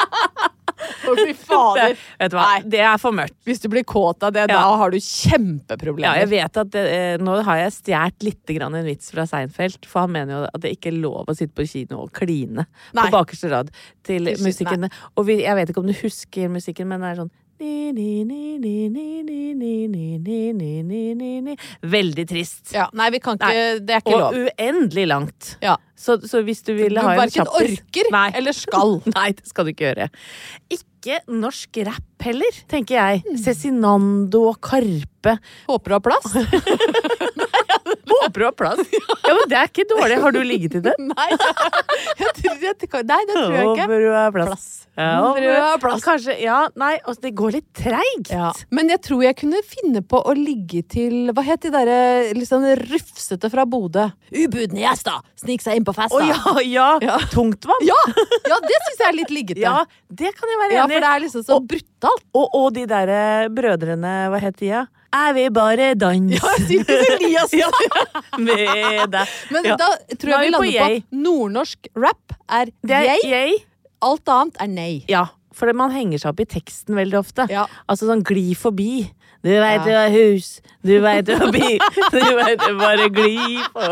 [1.07, 1.95] Å, fy fader.
[2.19, 3.37] Vet du hva, det er for mørkt.
[3.47, 4.59] Hvis du blir kåt av det, Ja.
[4.61, 6.05] da har du kjempeproblemer.
[6.15, 9.25] Ja, jeg vet at det, eh, Nå har jeg stjålet litt grann en vits fra
[9.29, 12.11] Seinfeld, for han mener jo at det ikke er lov å sitte på kino og
[12.13, 13.05] kline Nei.
[13.05, 13.71] på bakerste rad
[14.03, 14.89] til Til- musikken.
[15.17, 18.23] Og vi, jeg vet ikke om du husker musikken, men det er sånn ni, ni,
[18.23, 21.55] ni, ni, ni, ni, ni, ni, ni, ni, ni, ni, ni.
[21.83, 22.71] Veldig trist.
[22.73, 23.79] Ja, nei, vi kan ikke Nei.
[23.85, 24.33] Det er ikke Og lov.
[24.57, 25.49] uendelig langt.
[25.61, 25.75] Ja.
[25.95, 28.31] Så, så hvis du Du ville ha en verken kjappis orker Nei.
[28.33, 28.95] eller skal.
[29.13, 30.09] Nei, det skal du ikke gjøre.
[30.73, 30.87] Ikke
[31.27, 33.23] norsk rap heller, tenker jeg.
[33.25, 33.39] Hmm.
[33.41, 35.37] Cezinando og Karpe.
[35.69, 36.35] Håper du har plass?
[38.11, 38.81] Håper du har plass.
[39.31, 40.15] Ja, men det er ikke dårlig.
[40.19, 40.93] Har du ligget i det?
[41.11, 41.27] Nei.
[41.31, 42.75] Jeg tror, jeg,
[43.07, 43.85] nei, det tror jeg ikke.
[43.85, 44.65] Håper du har plass.
[44.99, 46.03] Ja, Håper du har plass.
[46.03, 48.31] Kanskje, ja, nei, altså, det går litt treigt.
[48.33, 48.49] Ja.
[48.75, 51.99] Men jeg tror jeg kunne finne på å ligge til Hva het de derre
[52.35, 54.09] litt sånn rufsete fra Bodø?
[54.35, 55.21] Ubudne gjester!
[55.39, 57.17] Snik seg inn på Å oh, ja, ja.
[57.31, 57.85] Tungtvann.
[57.87, 57.97] Ja,
[58.51, 59.63] ja, det syns jeg er litt liggete.
[59.63, 60.81] Ja, det kan jeg være enig i.
[60.81, 62.25] Ja, for det er liksom så brutalt.
[62.35, 63.21] Og, og de derre
[63.53, 64.85] brødrene, hva het de, ja?
[65.11, 67.53] Jeg vil bare danse Ja, Sylvis Elias.
[67.61, 67.67] Ja,
[68.39, 69.27] med deg.
[69.51, 69.75] Men Ja.
[69.79, 71.03] da tror er jeg vi vi på lander jeg.
[71.03, 73.57] på nordnorsk rap er er jeg, jeg.
[74.01, 74.93] alt annet er nei.
[75.11, 77.47] Ja, for man henger seg opp i teksten veldig ofte.
[77.51, 77.65] Ja.
[77.91, 79.11] Altså sånn gli forbi.
[79.41, 81.79] Du veit du har hus, du veit du har bil,
[82.13, 83.87] du veit du bare glir på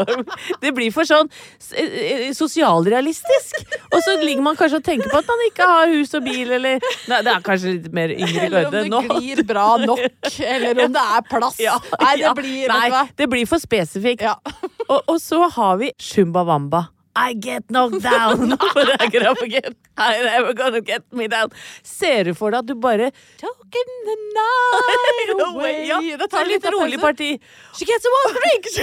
[0.62, 1.26] Det blir for sånn
[1.74, 3.64] eh, sosialrealistisk.
[3.90, 6.54] Og så ligger man kanskje og tenker på at man ikke har hus og bil,
[6.60, 6.78] eller
[7.10, 9.02] Nei, det er kanskje litt mer yngre Eller om det nå.
[9.10, 10.06] glir bra nok,
[10.38, 11.60] eller om det er plass.
[11.66, 14.22] Ja, Nei, det blir Nei, det blir for spesifikt.
[14.30, 14.38] Ja.
[14.86, 16.86] Og, og så har vi Shumba Wamba.
[17.16, 19.76] I get knocked down, for I get up again.
[19.98, 21.50] I never gonna get me down.
[21.84, 23.10] Ser du for deg at du bare
[23.42, 25.88] Talking the night away.
[25.90, 27.34] Ja, Det tar litt rolig parti.
[27.76, 28.70] She gets one drink!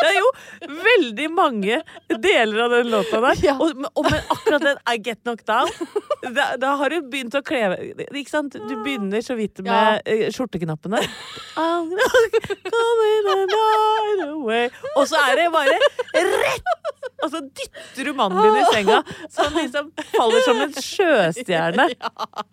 [0.00, 0.28] Det er jo
[0.80, 1.82] veldig mange
[2.24, 3.42] deler av den låta der.
[3.44, 3.56] Ja.
[3.60, 5.68] Og, og men akkurat den I get knocked down,
[6.32, 7.60] da, da har du begynt å kle
[8.08, 8.56] Ikke sant?
[8.56, 10.00] Du begynner så vidt med Ja.
[10.08, 11.02] eh, skjorteknappene.
[11.60, 14.64] I'm coming the night away.
[14.96, 16.72] Og så er det bare rett
[17.24, 18.98] Og så dytter du mannen din i senga,
[19.32, 21.86] så han liksom faller som en sjøstjerne.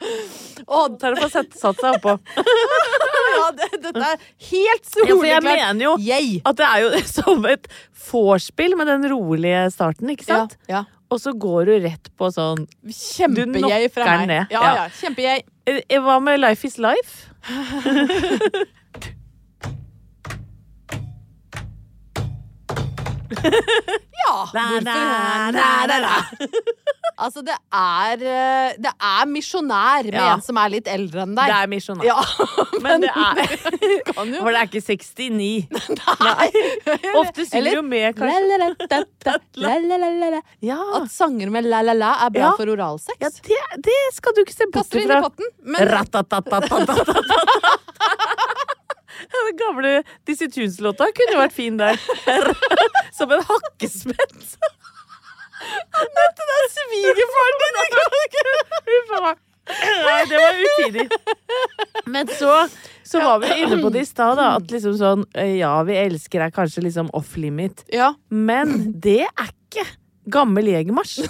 [0.68, 2.14] Og Så er det bare å sette satt seg oppå.
[2.38, 5.96] ja, det, dette er helt Ja, jeg mener jo
[6.48, 7.68] at det er jo som et
[8.12, 10.58] vorspiel med den rolige starten, ikke sant?
[10.72, 10.84] ja.
[11.08, 12.90] Og så går du rett på sånn Du
[13.96, 14.28] fra knocker meg.
[14.28, 14.52] ned.
[14.52, 14.74] Ja, Ja.
[14.76, 15.38] ja.
[15.72, 17.30] Eh, Hva med Life is life?
[23.28, 24.92] Ja, hvorfor?
[27.18, 30.26] Altså, det er eh, Det er misjonær med Ja.
[30.36, 31.48] en som er litt eldre enn deg.
[31.50, 32.06] Det er misjonær.
[32.06, 32.22] Ja,
[32.84, 33.42] Men det er
[34.12, 35.66] kan jo For det er ikke 69.
[36.28, 36.48] Nei.
[37.18, 38.44] Ofte synger du jo med, kanskje.
[38.52, 39.34] La-la-la-da-da,
[39.66, 40.42] la-la-la-la-la.
[40.70, 42.54] Ja, At sanger med la-la-la er bra Ja.
[42.60, 43.18] for oralsex.
[43.18, 43.58] ja det,
[43.90, 45.22] det skal du ikke se bort Kaster inn i ifra.
[45.26, 45.50] potten.
[45.66, 45.82] Men.
[49.22, 49.92] Ja, Den gamle
[50.28, 51.98] Dizzie Tunes-låta kunne vært fin der.
[53.18, 54.38] Som en hakkespett.
[56.18, 57.78] Dette er svigerfaren din!
[58.88, 59.44] Huff a meg.
[59.68, 61.06] Nei, det var utidig.
[62.08, 62.52] Men så,
[63.04, 64.54] så var vi inne på det i stad, da.
[64.62, 65.26] At liksom sånn
[65.58, 67.84] Ja, vi elsker er kanskje liksom off limit.
[67.92, 68.14] ja.
[68.30, 69.84] Men det er ikke
[70.34, 71.26] gammel jegermarsj.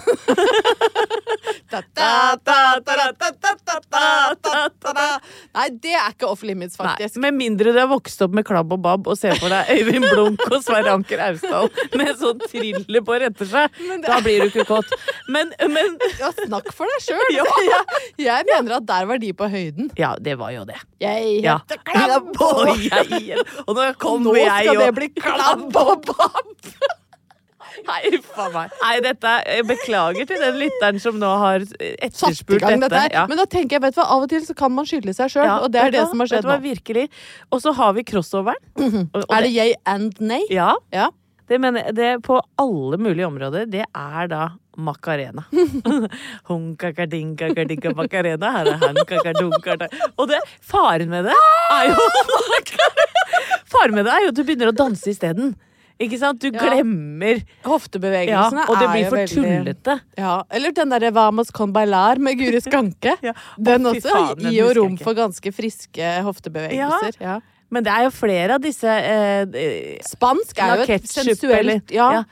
[4.48, 7.18] Nei, det er ikke off limits, Nei, faktisk.
[7.22, 10.06] med mindre du har vokst opp med Klabb og Babb og ser for deg Øyvind
[10.10, 13.78] Blunk og Sverre Anker Austdal med sånn thriller på rette seg.
[14.06, 14.92] Da blir du ikke kåt.
[15.32, 17.26] Men, men Ja, snakk for deg sjøl.
[17.38, 17.44] Ja.
[17.68, 17.82] Jeg,
[18.24, 19.90] jeg mener at der var de på høyden.
[20.00, 20.78] Ja, det var jo det.
[21.02, 21.58] Jeg Ja.
[21.68, 26.08] heter Klabb og Og jeg Og nå kommer Nå jeg skal det bli klabb og
[26.08, 26.48] babb!
[27.86, 28.70] Nei, uff meg.
[28.82, 31.60] Nei, dette Jeg beklager til den lytteren som nå har
[32.02, 33.04] etterspurt dette dette.
[33.14, 33.26] ja.
[33.30, 35.30] Men da tenker jeg, vet du hva, av og til så kan man skylde seg
[35.30, 36.10] sjøl, Ja, og det er det hva?
[36.10, 36.58] som har skjedd nå.
[36.64, 37.08] Virkelig.
[37.52, 38.60] Og så har vi crossoveren.
[38.76, 40.44] Og- og Er det yay and nay?
[40.50, 40.74] Ja.
[40.92, 41.10] Ja.
[41.48, 45.46] Det mener jeg, det på alle mulige områder, det er da Macarena.
[47.96, 49.88] Macarena, her er hankakadunka
[50.18, 51.34] Og det, faren med det
[51.72, 51.96] er jo
[53.72, 55.54] Faren med det er jo at du begynner å danse isteden.
[55.98, 56.38] Ikke sant?
[56.40, 56.60] Du Ja.
[56.62, 60.00] glemmer ja, Hoftebevegelsene Og det blir for veldig tullete.
[60.16, 63.16] Ja, Eller den derre Vamos con bailar med Guri Skanke.
[63.22, 63.32] Ja.
[63.58, 67.18] Den også faen, gir jo rom for ganske friske hoftebevegelser.
[67.20, 67.40] Ja.
[67.70, 72.22] Men det er jo flere av disse eh, Spansk er jo et sensuelt Ja.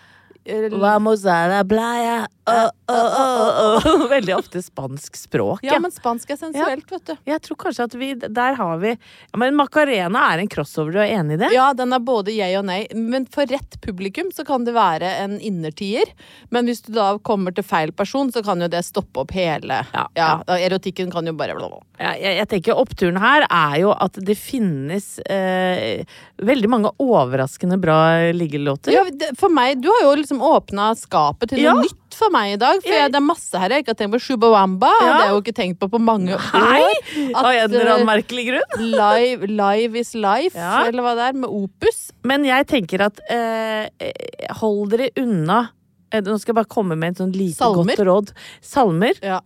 [0.47, 0.69] Ja.
[0.79, 4.09] Vamos a la playa oh, oh, oh.
[4.09, 5.61] Veldig ofte spansk språk.
[5.63, 7.15] ja, men spansk er sensuelt, vet du.
[7.27, 11.01] Jeg tror kanskje at vi Der har vi ja, Men Macarena er en crossover, du
[11.03, 11.51] er enig i det?
[11.57, 12.85] Ja, den er både jeg og nei.
[12.95, 16.11] Men for rett publikum så kan det være en innertier.
[16.55, 19.83] Men hvis du da kommer til feil person, så kan jo det stoppe opp hele
[19.93, 21.57] Ja, Ja, Erotikken kan jo bare
[21.97, 26.05] jeg, jeg tenker Oppturen her er jo at det finnes eh,
[26.45, 27.99] veldig mange overraskende bra
[28.37, 28.93] liggelåter.
[28.93, 29.05] Ja,
[29.39, 31.75] for meg, Du har jo liksom åpna skapet til noe Ja.
[31.83, 32.81] nytt for meg i dag.
[32.83, 34.21] For Jeg- det er masse her jeg ikke har tenkt på.
[34.21, 35.13] Shubawamba Ja.
[35.13, 36.81] har jeg jo ikke tenkt på på mange Hei!
[36.83, 37.35] år.
[37.37, 38.91] Av en eller eh, annen merkelig grunn.
[38.97, 40.85] live, live is life, Ja.
[40.87, 42.11] eller hva det er, med Opus.
[42.25, 44.13] Men jeg tenker at eh, eh,
[44.61, 45.71] hold dere unna
[46.13, 47.97] eh, Nå skal jeg bare komme med et sånn lite Salmer.
[47.97, 48.33] godt råd.
[48.63, 49.13] Salmer.
[49.23, 49.41] Ja.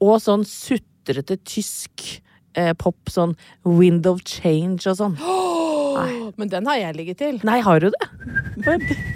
[0.00, 2.20] Og sånn sutrete tysk
[2.54, 2.96] eh, pop.
[3.08, 5.16] Sånn Wind of Change og sånn.
[6.36, 7.40] Men den har jeg ligget til.
[7.44, 8.10] Nei, har du det?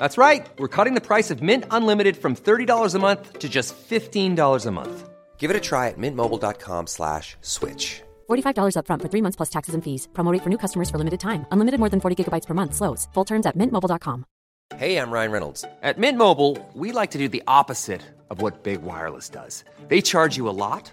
[0.00, 0.48] That's right.
[0.56, 4.70] We're cutting the price of Mint Unlimited from $30 a month to just $15 a
[4.70, 5.10] month.
[5.36, 8.02] Give it a try at mintmobile.com slash switch.
[8.30, 10.08] $45 upfront for three months plus taxes and fees.
[10.14, 11.44] Promo rate for new customers for limited time.
[11.52, 12.74] Unlimited more than 40 gigabytes per month.
[12.74, 13.08] Slows.
[13.14, 14.24] Full terms at mintmobile.com.
[14.76, 15.64] Hey, I'm Ryan Reynolds.
[15.82, 19.64] At Mint Mobile, we like to do the opposite of what Big Wireless does.
[19.88, 20.92] They charge you a lot,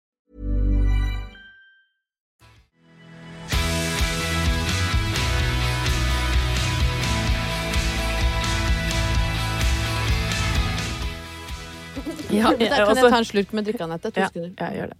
[12.31, 14.13] Ja, jeg, kan jeg ta en slurk med drikkeanettet.
[14.15, 14.53] To ja, sekunder.
[14.59, 14.99] ja, gjør det.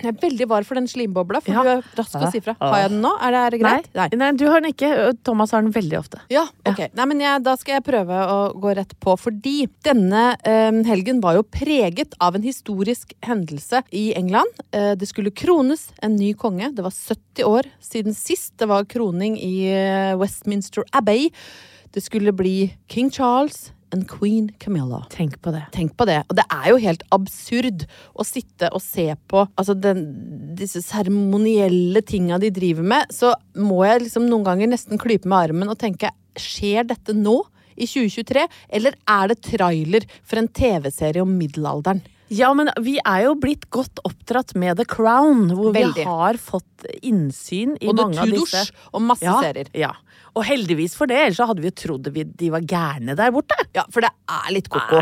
[0.00, 1.62] Jeg er veldig var for den slimbobla, for Ja.
[1.62, 2.56] du er rask å si fra.
[2.58, 3.12] Har jeg den nå?
[3.22, 3.88] Er det, er det greit?
[3.94, 4.90] Nei, nei, du har den ikke.
[5.22, 6.18] Thomas har den veldig ofte.
[6.32, 6.80] Ja, ok.
[6.96, 9.14] Nei, men jeg, da skal jeg prøve å gå rett på.
[9.20, 9.54] Fordi
[9.86, 14.50] denne eh, helgen var jo preget av en historisk hendelse i England.
[14.74, 16.72] Eh, det skulle krones en ny konge.
[16.74, 21.28] Det var 70 år siden sist det var kroning i eh, Westminster Abbey.
[21.94, 25.02] Det skulle bli King Charles and Queen Camilla.
[25.12, 25.64] Tenk på det.
[25.74, 26.20] Tenk på det.
[26.28, 30.04] Og det er jo helt absurd å sitte og se på altså den,
[30.58, 33.14] disse seremonielle tinga de driver med.
[33.14, 37.40] Så må jeg liksom noen ganger nesten klype med armen og tenke skjer dette nå?
[37.80, 38.42] I 2023?
[38.76, 42.02] Eller er det trailer for en TV-serie om middelalderen?
[42.30, 45.96] Ja, men vi er jo blitt godt oppdratt med The Crown, hvor Veldig.
[45.98, 48.38] vi har fått innsyn i Og mange av disse.
[48.40, 49.72] og The Tudors og masse ja, serier.
[49.74, 49.90] Ja.
[50.38, 53.32] Og heldigvis for det, ellers så hadde vi jo trodd vi, de var gærne der
[53.34, 53.56] borte.
[53.74, 55.00] Ja, for det er litt koko.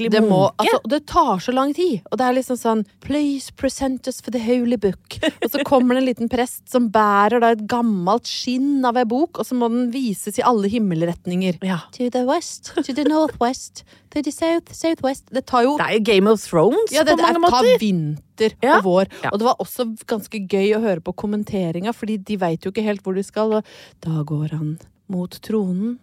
[0.00, 2.00] Det, må, altså, det tar så lang tid.
[2.08, 5.18] Og det er liksom sånn Please present us for the holy book.
[5.42, 9.06] Og så kommer det en liten prest som bærer da et gammelt skinn av ei
[9.08, 11.60] bok, og så må den vises i alle himmelretninger.
[11.66, 11.82] Ja.
[11.96, 15.26] To the west, to the northwest, to the south, southwest.
[15.30, 17.62] Det tar jo Det er jo Game of Thrones ja, det, på mange det tar
[17.62, 17.78] måter.
[17.80, 18.76] vinter Ja.
[18.78, 19.06] og vår.
[19.22, 19.30] Ja.
[19.32, 22.82] Og det var også ganske gøy å høre på kommenteringa, fordi de veit jo ikke
[22.86, 23.52] helt hvor de skal.
[23.60, 23.64] Og
[24.00, 25.98] da går han mot tronen.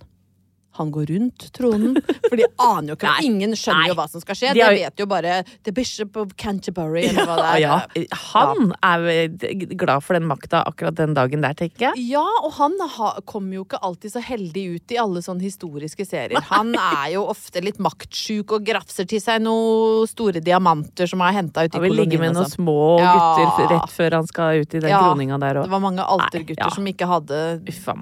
[0.77, 1.97] Han går rundt tronen.
[2.29, 3.09] For de aner jo ikke.
[3.17, 3.25] Nei.
[3.27, 4.53] Ingen skjønner jo hva som skal skje.
[4.53, 7.61] De De vet jo bare The Bishop of Canterbury, eller hva det er.
[7.63, 7.77] Ja,
[8.33, 9.07] han er
[9.77, 12.03] glad for den makta akkurat den dagen der, tenker jeg.
[12.13, 12.75] Ja, og han
[13.25, 16.41] kommer jo ikke alltid så heldig ut i alle sånne historiske serier.
[16.51, 21.35] Han er jo ofte litt maktsjuk og grafser til seg noen store diamanter som er
[21.39, 22.61] henta ut i Han vil ligge med noen sånn.
[22.61, 23.13] små Ja.
[23.37, 26.65] gutter rett før han skal ut i den Ja, kroninga der Det var mange altergutter
[26.67, 26.69] ja.
[26.73, 27.39] som ikke hadde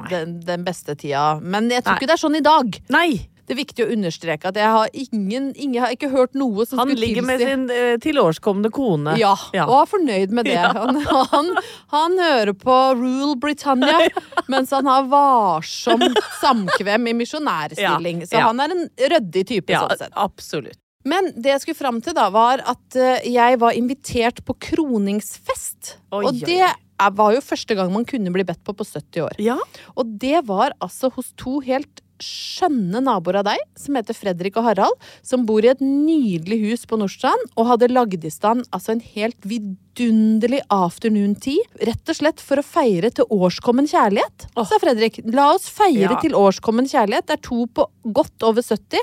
[0.10, 1.40] den, den beste tida.
[1.42, 2.00] Men jeg tror Nei.
[2.02, 2.64] ikke det er sånn i dag.
[2.89, 3.30] Nei!
[3.45, 6.63] Det er viktig å understreke at jeg har ingen, ingen jeg har ikke hørt noe
[6.65, 9.13] som Han skulle ligger med sin uh, tilårskomne kone.
[9.21, 9.67] ja, Ja.
[9.69, 10.56] og er fornøyd med det.
[10.80, 11.51] Han, han,
[11.93, 14.08] han hører på Rule Britannia
[14.49, 18.23] mens han har varsomt samkvem i misjonærstilling.
[18.25, 18.47] Ja, Så ja.
[18.49, 20.17] han er en ryddig type Ja, sånn sett.
[20.17, 20.80] absolutt.
[21.06, 25.99] Men det jeg skulle fram til, da, var at eh, jeg var invitert på kroningsfest.
[26.17, 29.21] Oi, og det er- var jo første gang man kunne bli bedt på på 70
[29.21, 29.36] år.
[29.38, 29.58] Ja.
[29.99, 34.63] Og det var altså hos to helt skjønne naboer av deg, som heter Fredrik og
[34.69, 38.95] Harald, som bor i et nydelig hus på Nordstrand, og hadde lagd i stand altså
[38.95, 41.63] en helt vidunderlig afternoon tea.
[41.88, 45.21] Rett og slett for å feire til årskommen kjærlighet, sa Fredrik.
[45.34, 46.19] La oss feire Ja.
[46.21, 47.25] til årskommen kjærlighet.
[47.28, 48.99] Det er to på godt over 70.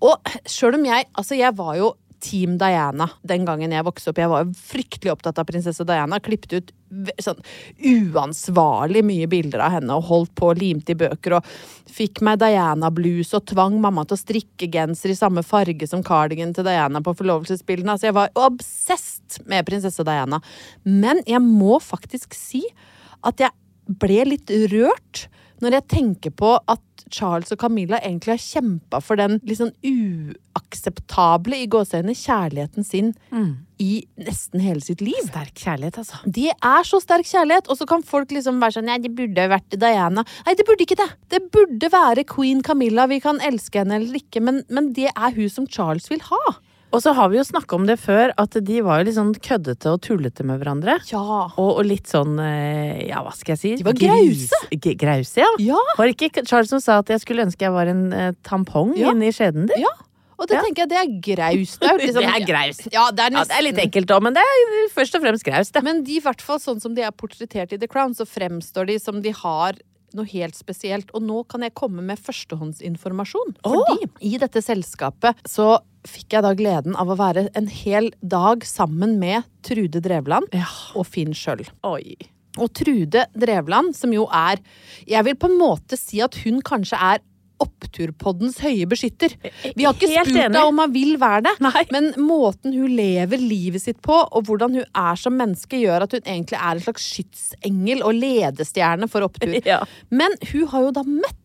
[0.00, 1.92] Og sjøl om jeg Altså, jeg var jo
[2.22, 4.20] Team Diana den gangen jeg vokste opp.
[4.22, 6.20] Jeg var fryktelig opptatt av prinsesse Diana.
[6.22, 6.72] Klippet ut
[7.22, 7.40] sånn
[7.88, 11.38] uansvarlig mye bilder av henne og holdt på og limte i bøker.
[11.38, 16.04] Og fikk meg Diana-blues og tvang mamma til å strikke genser i samme farge som
[16.06, 17.96] cardigan til Diana på forlovelsesbildene.
[17.96, 20.42] Altså, jeg var obsessed med prinsesse Diana.
[20.86, 22.64] Men jeg må faktisk si
[23.22, 23.54] at jeg
[24.00, 25.26] ble litt rørt
[25.62, 31.58] når jeg tenker på at Charles og Camilla egentlig har kjempa for den sånn uakseptable
[31.60, 33.12] i gåseøynene kjærligheten sin
[33.82, 35.20] i nesten hele sitt liv.
[35.28, 36.18] Sterk kjærlighet, altså.
[36.24, 39.46] Det er så sterk kjærlighet, og så kan folk liksom være sånn Nei, det burde
[39.52, 40.24] vært Diana.
[40.46, 41.08] Nei, det burde ikke det.
[41.30, 43.06] Det burde være queen Camilla.
[43.10, 46.42] Vi kan elske henne eller ikke, men, men det er hun som Charles vil ha.
[46.92, 49.32] Og så har vi jo snakka om det før, at de var jo litt sånn
[49.40, 50.98] køddete og tullete med hverandre.
[51.08, 51.22] Ja.
[51.56, 53.74] Og, og litt sånn, eh, ja, hva skal jeg si?
[53.80, 54.60] De var grause.
[55.00, 55.48] Grause, ja.
[55.72, 55.80] Ja.
[55.98, 58.92] Var det ikke Charles som sa at jeg skulle ønske jeg var en eh, tampong
[59.00, 59.10] Ja.
[59.14, 59.86] inni skjeden din?
[59.86, 59.94] ja.
[60.42, 60.62] Og det Ja.
[60.64, 61.78] tenker jeg, det er graust.
[61.80, 62.86] Det liksom, Det er graust.
[62.90, 65.44] Ja, det er, Ja, det er litt ekkelt òg, men det er først og fremst
[65.46, 65.82] graust, det.
[65.86, 68.88] Men de, i hvert fall sånn som de er portrettert i The Crown, så fremstår
[68.90, 69.78] de som de har
[70.18, 71.12] noe helt spesielt.
[71.14, 73.54] Og nå kan jeg komme med førstehåndsinformasjon.
[73.62, 75.76] Fordi i dette selskapet så
[76.08, 80.66] fikk jeg da gleden av å være en hel dag sammen med Trude Drevland Ja.
[80.98, 81.66] og Finn Schjøll.
[82.58, 84.58] Og Trude Drevland, som jo er
[85.06, 87.22] Jeg vil på en måte si at hun kanskje er
[87.62, 89.34] oppturpoddens høye beskytter.
[89.76, 90.52] Vi har ikke Helt spurt enig.
[90.56, 91.84] deg om hun vil være det, Nei.
[91.94, 96.16] men måten hun lever livet sitt på, og hvordan hun er som menneske, gjør at
[96.16, 99.54] hun egentlig er en slags skytsengel og ledestjerne for opptur.
[99.72, 99.84] Ja.
[100.10, 101.38] Men hun har jo da møtt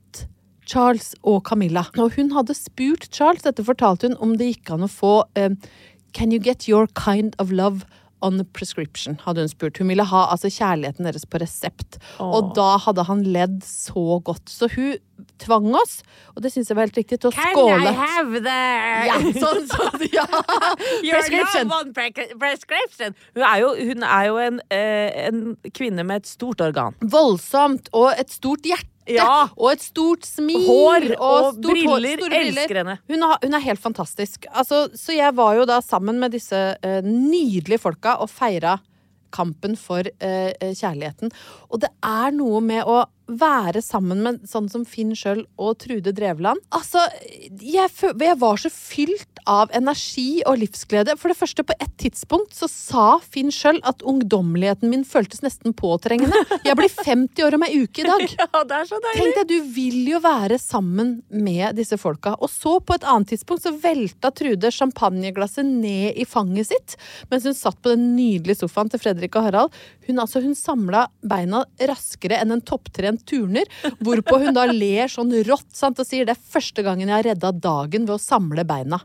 [0.68, 1.86] Charles og Camilla.
[1.98, 5.54] Og hun hadde spurt Charles, dette fortalte hun, om det gikk an å få eh,
[6.14, 7.86] Can you get your kind of love
[8.26, 9.20] on prescription?
[9.22, 9.78] hadde hun spurt.
[9.78, 12.00] Hun ville ha altså kjærligheten deres på resept.
[12.24, 14.50] Og da hadde han ledd så godt.
[14.50, 14.96] Så hun
[15.42, 16.00] tvang oss,
[16.34, 17.78] og det syns jeg var helt riktig, til å skåle.
[17.78, 18.58] Can I have the
[19.12, 20.26] Ja, sånn, sånn, ja.
[21.14, 21.72] Prescription.
[22.42, 23.18] prescription?
[23.38, 25.42] Hun er jo, hun er jo en, eh, en
[25.78, 26.98] kvinne med et stort organ.
[27.02, 27.92] Voldsomt.
[27.94, 28.90] Og et stort hjerte.
[29.12, 29.48] Ja.
[29.56, 30.66] Og et stort smil.
[30.68, 32.22] Hår og hår, briller.
[32.22, 32.98] store Elsker henne.
[33.08, 34.48] Hun, hun er helt fantastisk.
[34.52, 38.78] Altså, så jeg var jo da sammen med disse uh, nydelige folka og feira
[39.34, 41.32] kampen for eh, kjærligheten.
[41.68, 46.14] Og det er noe med å være sammen med sånn som Finn Schjøll og Trude
[46.16, 46.62] Drevland.
[46.76, 47.02] Altså,
[47.60, 51.16] jeg, jeg var så fylt av energi og livsglede.
[51.20, 55.76] For det første, på et tidspunkt så sa Finn Schjøll at ungdommeligheten min føltes nesten
[55.78, 56.40] påtrengende.
[56.68, 58.26] Jeg blir 50 år om ei uke i dag.
[58.38, 59.18] Ja, det er så deilig!
[59.18, 62.36] Tenk deg, du vil jo være sammen med disse folka.
[62.44, 66.96] Og så, på et annet tidspunkt, så velta Trude champagneglasset ned i fanget sitt
[67.32, 69.76] mens hun satt på den nydelige sofaen til Fredrik og Harald.
[70.08, 73.70] Hun, altså, hun samla beina raskere enn en topptrent turner,
[74.04, 77.30] hvorpå hun da ler sånn rått sant, og sier det er første gangen jeg har
[77.32, 79.02] redda dagen ved å samle beina.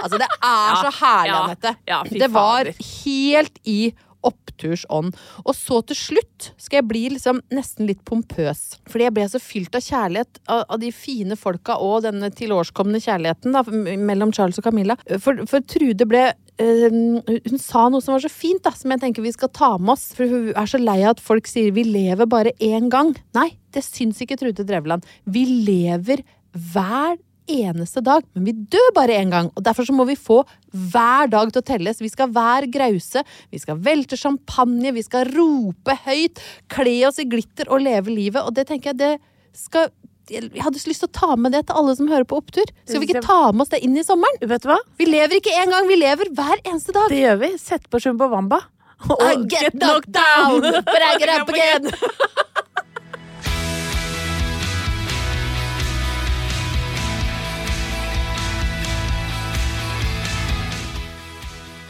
[0.00, 1.74] Altså, det er så herlig, Anette.
[1.84, 2.70] ja, ja, det var
[3.04, 3.92] helt i
[4.26, 5.16] opptursånd.
[5.44, 8.80] Og så til slutt skal jeg bli liksom nesten litt pompøs.
[8.90, 13.00] Fordi jeg ble så fylt av kjærlighet av, av de fine folka og denne tilårskomne
[13.02, 13.64] kjærligheten da,
[14.10, 14.98] mellom Charles og Camilla.
[15.22, 19.02] For, for Trude ble eh, Hun sa noe som var så fint, da, som jeg
[19.04, 20.10] tenker vi skal ta med oss.
[20.16, 23.14] For hun er så lei av at folk sier vi lever bare én gang.
[23.36, 25.06] Nei, det syns ikke Trude Drevland.
[25.24, 27.18] Vi lever hver
[27.50, 29.50] eneste dag, men vi dør bare én gang.
[29.54, 32.02] Og Derfor så må vi få hver dag til å telles.
[32.02, 37.28] Vi skal være grause, vi skal velte champagne, vi skal rope høyt, kle oss i
[37.30, 38.44] glitter og leve livet.
[38.44, 39.14] Og det tenker jeg det
[39.56, 39.90] skal
[40.30, 42.68] jeg hadde så lyst til å ta med det til alle som hører på Opptur.
[42.86, 44.38] Skal vi ikke ta med oss det inn i sommeren?
[44.46, 44.76] Vet du hva?
[45.00, 47.10] Vi lever ikke én gang, vi lever hver eneste dag.
[47.10, 47.50] Det gjør vi.
[47.58, 48.60] Sett på Shumbo Wamba.
[49.10, 51.90] Og I get knocked down, but I get up again.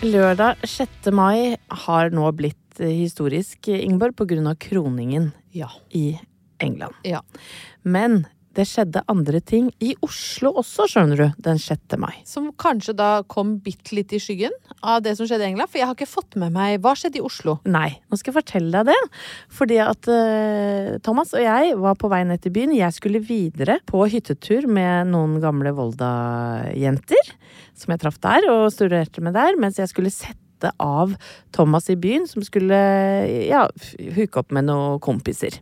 [0.01, 1.11] Lørdag 6.
[1.13, 5.69] mai har nå blitt historisk, Ingeborg, på grunn av kroningen Ja.
[5.93, 6.19] i
[6.59, 6.95] England.
[7.05, 7.21] ja.
[7.83, 8.27] Men
[8.59, 11.95] det skjedde andre ting i Oslo også, skjønner du, den 6.
[12.03, 12.13] mai.
[12.27, 15.71] Som kanskje da kom bitte litt i skyggen av det som skjedde i England.
[15.71, 17.59] For jeg har ikke fått med meg Hva skjedde i Oslo?
[17.71, 19.23] Nei, nå skal jeg fortelle deg det.
[19.55, 22.75] Fordi at uh, Thomas og jeg var på vei ned til byen.
[22.75, 27.35] Jeg skulle videre på hyttetur med noen gamle Volda-jenter.
[27.79, 29.59] Som jeg traff der og studerte med der.
[29.61, 31.15] Mens jeg skulle sette av
[31.57, 32.77] Thomas i byen, som skulle
[33.47, 33.63] ja,
[34.19, 35.57] hooke opp med noen kompiser.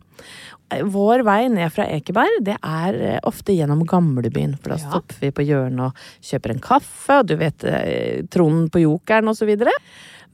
[0.69, 4.55] Vår vei ned fra Ekeberg, det er eh, ofte gjennom gamlebyen.
[4.61, 4.89] For da Ja.
[4.91, 9.27] stopper vi på hjørnet og kjøper en kaffe, og du vet Tronden Tronen på Jokeren
[9.49, 9.73] videre.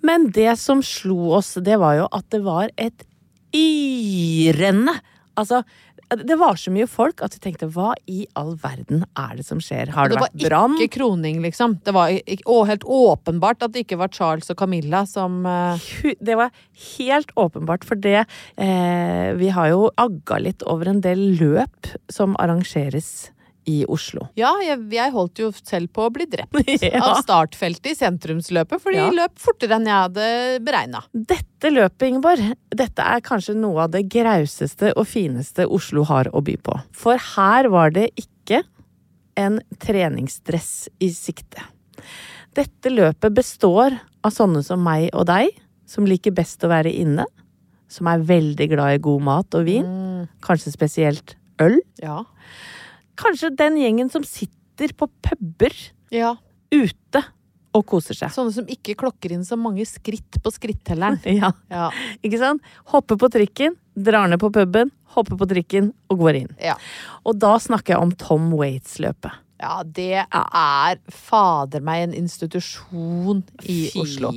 [0.03, 3.05] Men det som slo oss, det var jo at det var et
[3.55, 4.99] yrende
[5.35, 5.65] Altså,
[6.09, 9.61] det var så mye folk at vi tenkte hva i all verden er det som
[9.63, 9.91] skjer?
[9.95, 10.77] Har det, det var vært brann?
[10.77, 11.77] ikke kroning, liksom.
[11.85, 15.81] Det var å, helt åpenbart at det ikke var Charles og Camilla som uh...
[16.25, 16.53] Det var
[16.97, 22.37] helt åpenbart, for det eh, Vi har jo agga litt over en del løp som
[22.41, 23.31] arrangeres
[23.65, 24.27] i Oslo.
[24.37, 26.53] Ja, jeg, jeg holdt jo selv på å bli drept
[26.85, 27.01] Ja.
[27.01, 29.07] av startfeltet i sentrumsløpet, fordi Ja.
[29.13, 30.27] løp fortere enn jeg hadde
[30.67, 31.01] beregna.
[31.13, 36.43] Dette løpet, Ingeborg, dette er kanskje noe av det grauseste og fineste Oslo har å
[36.45, 36.77] by på.
[36.93, 38.61] For her var det ikke
[39.35, 41.63] en treningsdress i sikte.
[42.55, 45.49] Dette løpet består av sånne som meg og deg,
[45.89, 47.25] som liker best å være inne,
[47.91, 49.89] som er veldig glad i god mat og vin,
[50.45, 51.77] kanskje spesielt øl.
[52.01, 52.21] Ja.
[53.19, 55.73] Kanskje den gjengen som sitter på puber
[56.13, 56.33] ja.
[56.73, 57.21] ute
[57.75, 58.31] og koser seg.
[58.31, 61.17] Sånne som ikke klokker inn så mange skritt på skrittelleren.
[61.41, 61.89] Ja, Ja.
[62.23, 62.63] ikke sant?
[62.93, 66.53] Hopper på trikken, drar ned på puben, hopper på trikken og går inn.
[66.63, 66.75] Ja.
[67.27, 69.41] Og da snakker jeg om Tom Waits-løpet.
[69.59, 74.31] ja, det er fader meg en institusjon i Oslo.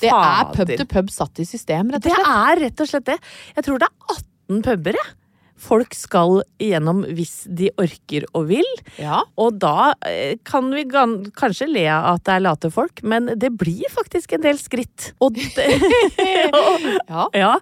[0.00, 2.26] Det er pub til pub satt i system, rett og slett.
[2.26, 3.18] Det er rett og slett det.
[3.56, 5.14] Jeg tror det er 18 puber, jeg.
[5.56, 8.68] Folk skal igjennom hvis de orker og vil.
[9.00, 9.22] Ja.
[9.40, 13.52] Og da eh, kan vi kanskje le av at det er late folk, men det
[13.56, 15.12] blir faktisk en del skritt.
[15.24, 15.68] Og, det,
[17.10, 17.28] Ja.
[17.34, 17.52] ja,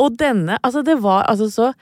[0.00, 1.72] og denne Altså, det var altså så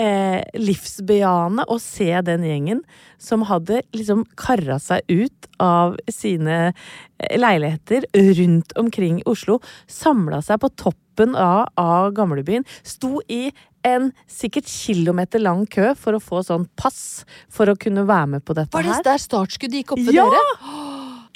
[0.00, 2.82] eh, livsbejaende å se den gjengen
[3.18, 8.08] som hadde liksom kara seg ut av sine eh, leiligheter
[8.40, 13.48] rundt omkring Oslo, samla seg på toppen av, av gamlebyen, sto i
[13.86, 18.44] en sikkert kilometer lang kø for å få sånn pass for å kunne være med
[18.44, 18.82] på dette her.
[18.82, 20.26] Var det der startskuddet gikk opp ved Ja!
[20.32, 20.85] dere?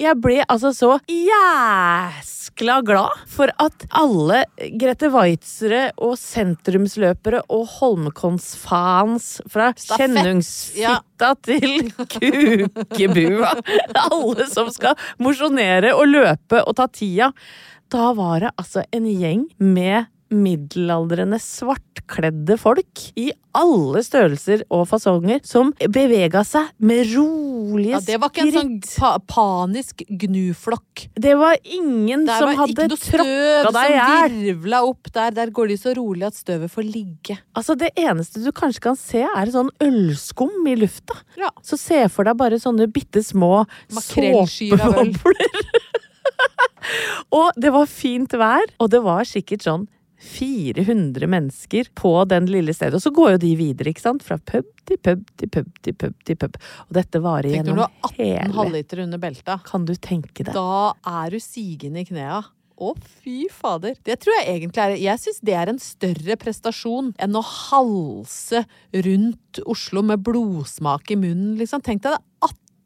[0.01, 4.39] Jeg ble altså så jæskla glad for at alle
[4.81, 13.53] Grete Waitzere og sentrumsløpere og Holmenkollsfans fra Kjennungsfitta Kjennungsfitta til Kukebua
[14.07, 17.29] Alle som skal mosjonere og løpe og ta tida.
[17.91, 25.41] Da var det altså en gjeng med middelaldrende svartkledde folk i alle størrelser og fasonger
[25.47, 31.05] som bevega seg med rolige Ja, det var ikke en sånn pa panisk gnuflokk.
[31.19, 34.37] Det var ingen Det som var hadde ikke noe tråkka støv deg i som hjel.
[34.47, 35.35] virvla opp der.
[35.41, 37.37] Der går de så rolig at støvet får ligge.
[37.57, 41.17] Altså, det eneste du kanskje kan se, er sånn ølskum i lufta.
[41.39, 41.51] Ja.
[41.65, 45.65] Så se for deg bare sånne bitte små såpebobler.
[47.39, 49.89] og det var fint vær, og det var sikkert sånn
[50.21, 52.99] 400 mennesker på den lille stedet.
[52.99, 54.23] Og så går jo de videre, ikke sant?
[54.25, 56.57] Fra pub til pub til pub til pub til pub.
[56.87, 59.59] Og dette varer Tenk når du gjennom har 18 hele halvliter under belta.
[59.67, 60.53] Kan du tenke deg?
[60.55, 60.93] Da
[61.25, 62.41] er du sigende i knea.
[62.81, 63.97] Å, fy fader.
[64.05, 68.63] Det tror jeg egentlig er Jeg syns det er en større prestasjon enn å halse
[69.05, 71.83] rundt Oslo med blodsmak i munnen, liksom.
[71.85, 72.23] Tenk deg det.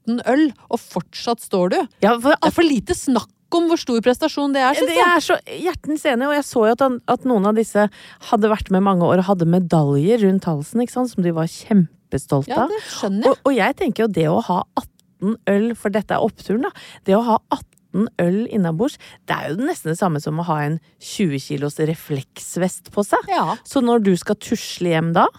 [0.05, 1.79] 18 øl, og fortsatt står du.
[2.03, 4.97] Ja, for Det er for lite snakk om hvor stor prestasjon det er, syns jeg.
[4.97, 5.11] jeg.
[5.15, 5.35] er så
[5.65, 7.85] hjertens enig, og jeg så jo at, han, at noen av disse
[8.31, 11.47] hadde vært med mange år og hadde medaljer rundt halsen, ikke sant, som de var
[11.51, 12.73] kjempestolte Ja, av.
[12.73, 13.31] det skjønner jeg.
[13.31, 16.73] Og, og jeg tenker jo det å ha 18 øl, for dette er oppturen, da.
[17.07, 18.97] Det å ha 18 øl innabords,
[19.29, 23.29] det er jo nesten det samme som å ha en 20 kilos refleksvest på seg.
[23.31, 23.55] Ja.
[23.63, 25.29] Så når du skal tusle hjem da,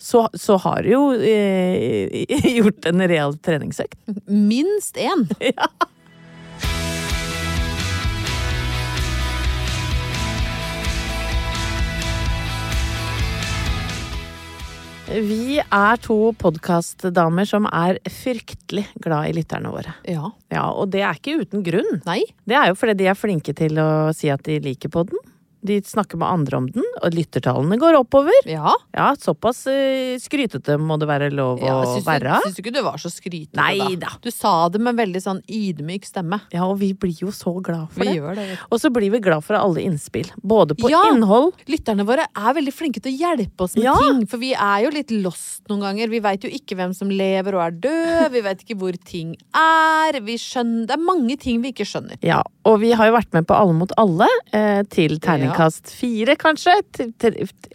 [0.00, 2.22] så, så har du jo eh,
[2.62, 3.98] gjort en real treningsøkt.
[4.30, 5.26] Minst én.
[15.08, 19.94] Vi er to podkastdamer som er fryktelig glad i lytterne våre.
[20.04, 20.28] Ja.
[20.52, 22.02] Ja, og det er ikke uten grunn.
[22.04, 22.20] Nei.
[22.44, 25.16] Det er jo fordi de er flinke til å si at de liker podden.
[25.60, 28.32] De snakker med andre om den, og lyttertallene går oppover.
[28.46, 28.72] Ja.
[28.94, 32.36] Ja, såpass eh, skrytete må det være lov ja å være.
[32.44, 34.12] syns du ikke du var så skrytete, Nei da?
[34.22, 36.40] Du sa det med veldig sånn ydmyk stemme.
[36.54, 38.34] Ja, og vi blir jo så glad for Vi det.
[38.38, 38.58] det.
[38.70, 40.30] Og så blir vi glad for alle innspill.
[40.42, 41.02] Både på Ja.
[41.12, 43.94] innhold Lytterne våre er veldig flinke til å hjelpe oss med Ja.
[43.98, 44.26] ting.
[44.26, 46.08] For vi er jo litt lost noen ganger.
[46.08, 48.30] Vi veit jo ikke hvem som lever og er død.
[48.32, 50.20] Vi veit ikke hvor ting er.
[50.20, 52.16] Vi skjønner Det er mange ting vi ikke skjønner.
[52.22, 55.18] Ja, og vi har jo vært med på Alle mot alle, eh, til
[55.52, 56.74] terningkast fire, kanskje.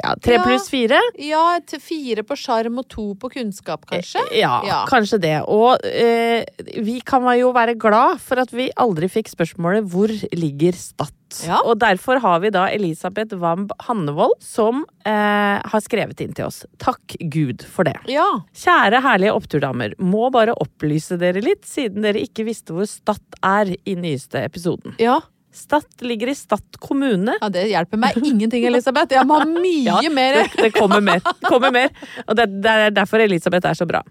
[0.04, 0.44] Ja, tre Ja.
[0.44, 1.00] pluss fire.
[1.20, 4.22] Ja, til fire på sjarm og to på kunnskap, kanskje?
[4.38, 4.86] Ja, Ja.
[4.86, 5.42] kanskje det.
[5.48, 6.46] Og eh,
[6.82, 11.12] vi kan jo være glad for at vi aldri fikk spørsmålet 'Hvor ligger Stad?'
[11.48, 11.58] Ja.
[11.66, 16.64] Og derfor har vi da Elisabeth Wamb Hannevold som eh, har skrevet inn til oss.
[16.78, 17.96] Takk Gud for det.
[18.08, 18.42] Ja.
[18.54, 23.76] Kjære herlige oppturdamer, må bare opplyse dere litt, siden dere ikke visste hvor Stad er
[23.84, 24.94] i nyeste episoden.
[25.00, 25.22] ja.
[25.54, 27.36] Stad ligger i Stad kommune.
[27.41, 29.14] Ja, det hjelper meg ingenting, Elisabeth.
[29.14, 30.39] Jeg må ha mye Ja, mer.
[30.41, 31.22] Det, det kommer mer.
[31.45, 31.93] Kommer mer.
[32.26, 34.01] Og det, det er derfor Elisabeth er så bra.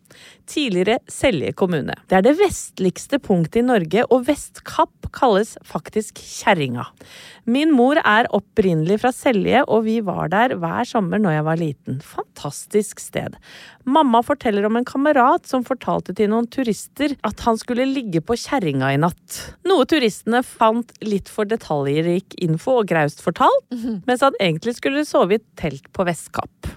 [0.49, 1.97] Tidligere Selje kommune.
[2.11, 6.87] Det er det vestligste punktet i Norge, og Vestkapp kalles faktisk Kjerringa.
[7.51, 11.59] Min mor er opprinnelig fra Selje, og vi var der hver sommer når jeg var
[11.61, 11.99] liten.
[12.07, 13.35] Fantastisk sted.
[13.83, 18.37] Mamma forteller om en kamerat som fortalte til noen turister at han skulle ligge på
[18.39, 19.41] Kjerringa i natt.
[19.67, 23.67] Noe turistene fant litt for detaljrik info og graust fortalt,
[24.09, 26.73] mens han egentlig skulle sove i et telt på Vestkapp.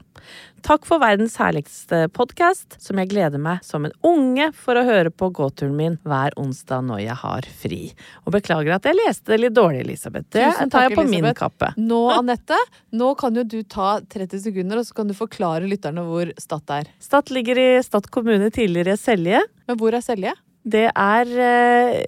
[0.65, 5.11] Takk for verdens herligste podkast, som jeg gleder meg som en unge for å høre
[5.13, 7.79] på gåturen min hver onsdag når jeg har fri.
[8.25, 10.31] Og beklager at jeg leste det litt dårlig, Elisabeth.
[10.33, 11.69] Det Tusen tar jeg på min kappe.
[11.77, 12.57] Nå, Anette,
[12.97, 16.73] nå kan jo du ta 30 sekunder, og så kan du forklare lytterne hvor Stad
[16.79, 16.89] er.
[16.97, 19.45] Stad ligger i Stad kommune, tidligere Selje.
[19.69, 20.33] Men hvor er Selje?
[20.65, 22.05] Det er eh,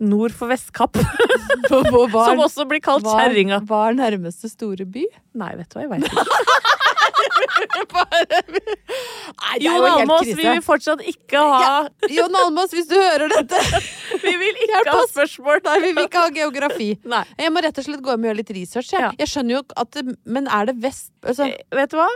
[0.00, 0.96] nord for Vestkapp,
[1.68, 3.60] som også blir kalt Kjerringa.
[3.68, 5.04] hva er nærmeste store by?
[5.38, 6.24] Nei, vet du hva, jeg veit ikke.
[7.98, 11.72] Nei, er Jon jo Almaas, vi vil fortsatt ikke ha
[12.12, 13.60] Jon Almaas, hvis du hører dette
[14.24, 15.60] Vi vil ikke ha spørsmål.
[15.66, 16.88] Nei, vi vil ikke ha geografi.
[17.08, 17.22] Nei.
[17.38, 18.92] Jeg må rett og slett gå hjem og gjøre litt research.
[18.94, 19.10] Jeg, Ja.
[19.20, 22.08] jeg skjønner jo at Men er det vest altså, Eh, Vet du hva?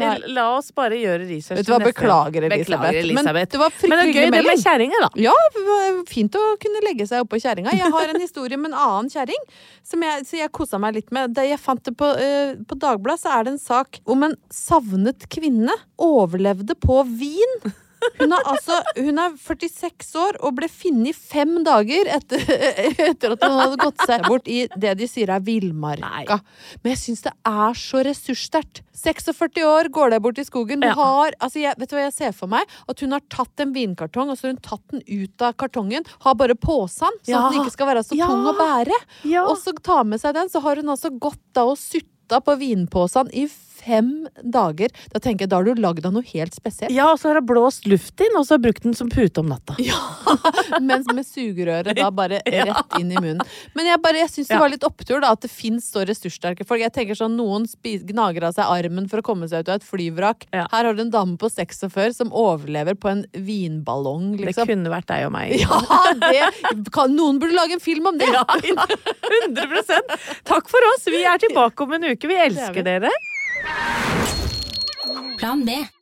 [0.00, 0.10] Nei.
[0.36, 1.58] La oss bare gjøre research.
[1.60, 2.66] Vet du hva, beklager, Elisabeth.
[2.70, 3.34] Beklager, Elisabeth.
[3.34, 4.64] Men det var Men fryktelig det er gøy hyggelig det med melding.
[4.64, 5.10] kjerringa, da.
[5.26, 7.76] Ja, det var fint å kunne legge seg oppå kjerringa.
[7.76, 9.48] Jeg har en historie med en annen kjerring
[9.86, 11.34] som jeg, jeg kosa meg litt med.
[11.36, 14.36] Da jeg fant det på, uh, på Dagbladet, så er det en sak om en
[14.52, 15.72] savnet kvinne
[16.02, 17.58] overlevde på vin.
[18.20, 22.42] Hun er, altså, hun er 46 år og ble funnet fem dager etter,
[23.10, 26.38] etter at hun hadde gått seg bort i det de sier er villmarka.
[26.82, 28.82] Men jeg syns det er så ressurssterkt.
[28.96, 30.80] 46 år, går deg bort i skogen.
[30.80, 30.94] Du Ja.
[30.96, 32.64] har, altså jeg, vet du hva jeg ser for meg?
[32.88, 36.06] At hun har tatt en vinkartong, og så har hun tatt den ut av kartongen.
[36.24, 37.50] Har bare posen, sånn Ja.
[37.50, 38.26] den ikke skal være så Ja.
[38.30, 38.96] tung å bære.
[39.44, 42.56] Og så tar med seg den, så har hun altså gått da og sutta på
[42.58, 43.46] vinposen i
[43.86, 44.10] fem
[44.42, 44.92] dager.
[45.12, 46.92] Da tenker jeg, da har du lagd av noe helt spesielt.
[46.94, 49.10] Ja, og så har jeg blåst luft inn, og så har jeg brukt den som
[49.12, 49.76] pute om natta.
[49.82, 49.98] Ja,
[50.82, 53.44] Mens med sugerøret da bare rett inn i munnen.
[53.78, 56.66] Men jeg, bare, jeg syns det var litt opptur da, at det fins så ressurssterke
[56.66, 56.82] folk.
[56.82, 57.66] Jeg tenker sånn, Noen
[58.08, 60.48] gnager av seg armen for å komme seg ut av et flyvrak.
[60.56, 60.66] Ja.
[60.72, 64.66] Her har du en dame på 46 som overlever på en vinballong, Liksom.
[64.66, 65.54] Det kunne vært deg og meg.
[65.66, 68.28] Ja, det kan, Noen burde lage en film om det!
[68.32, 70.00] Ja, 100
[70.46, 71.06] Takk for oss.
[71.10, 72.28] Vi er tilbake om en uke.
[72.30, 73.12] Vi elsker dere.
[75.38, 75.95] Plan B.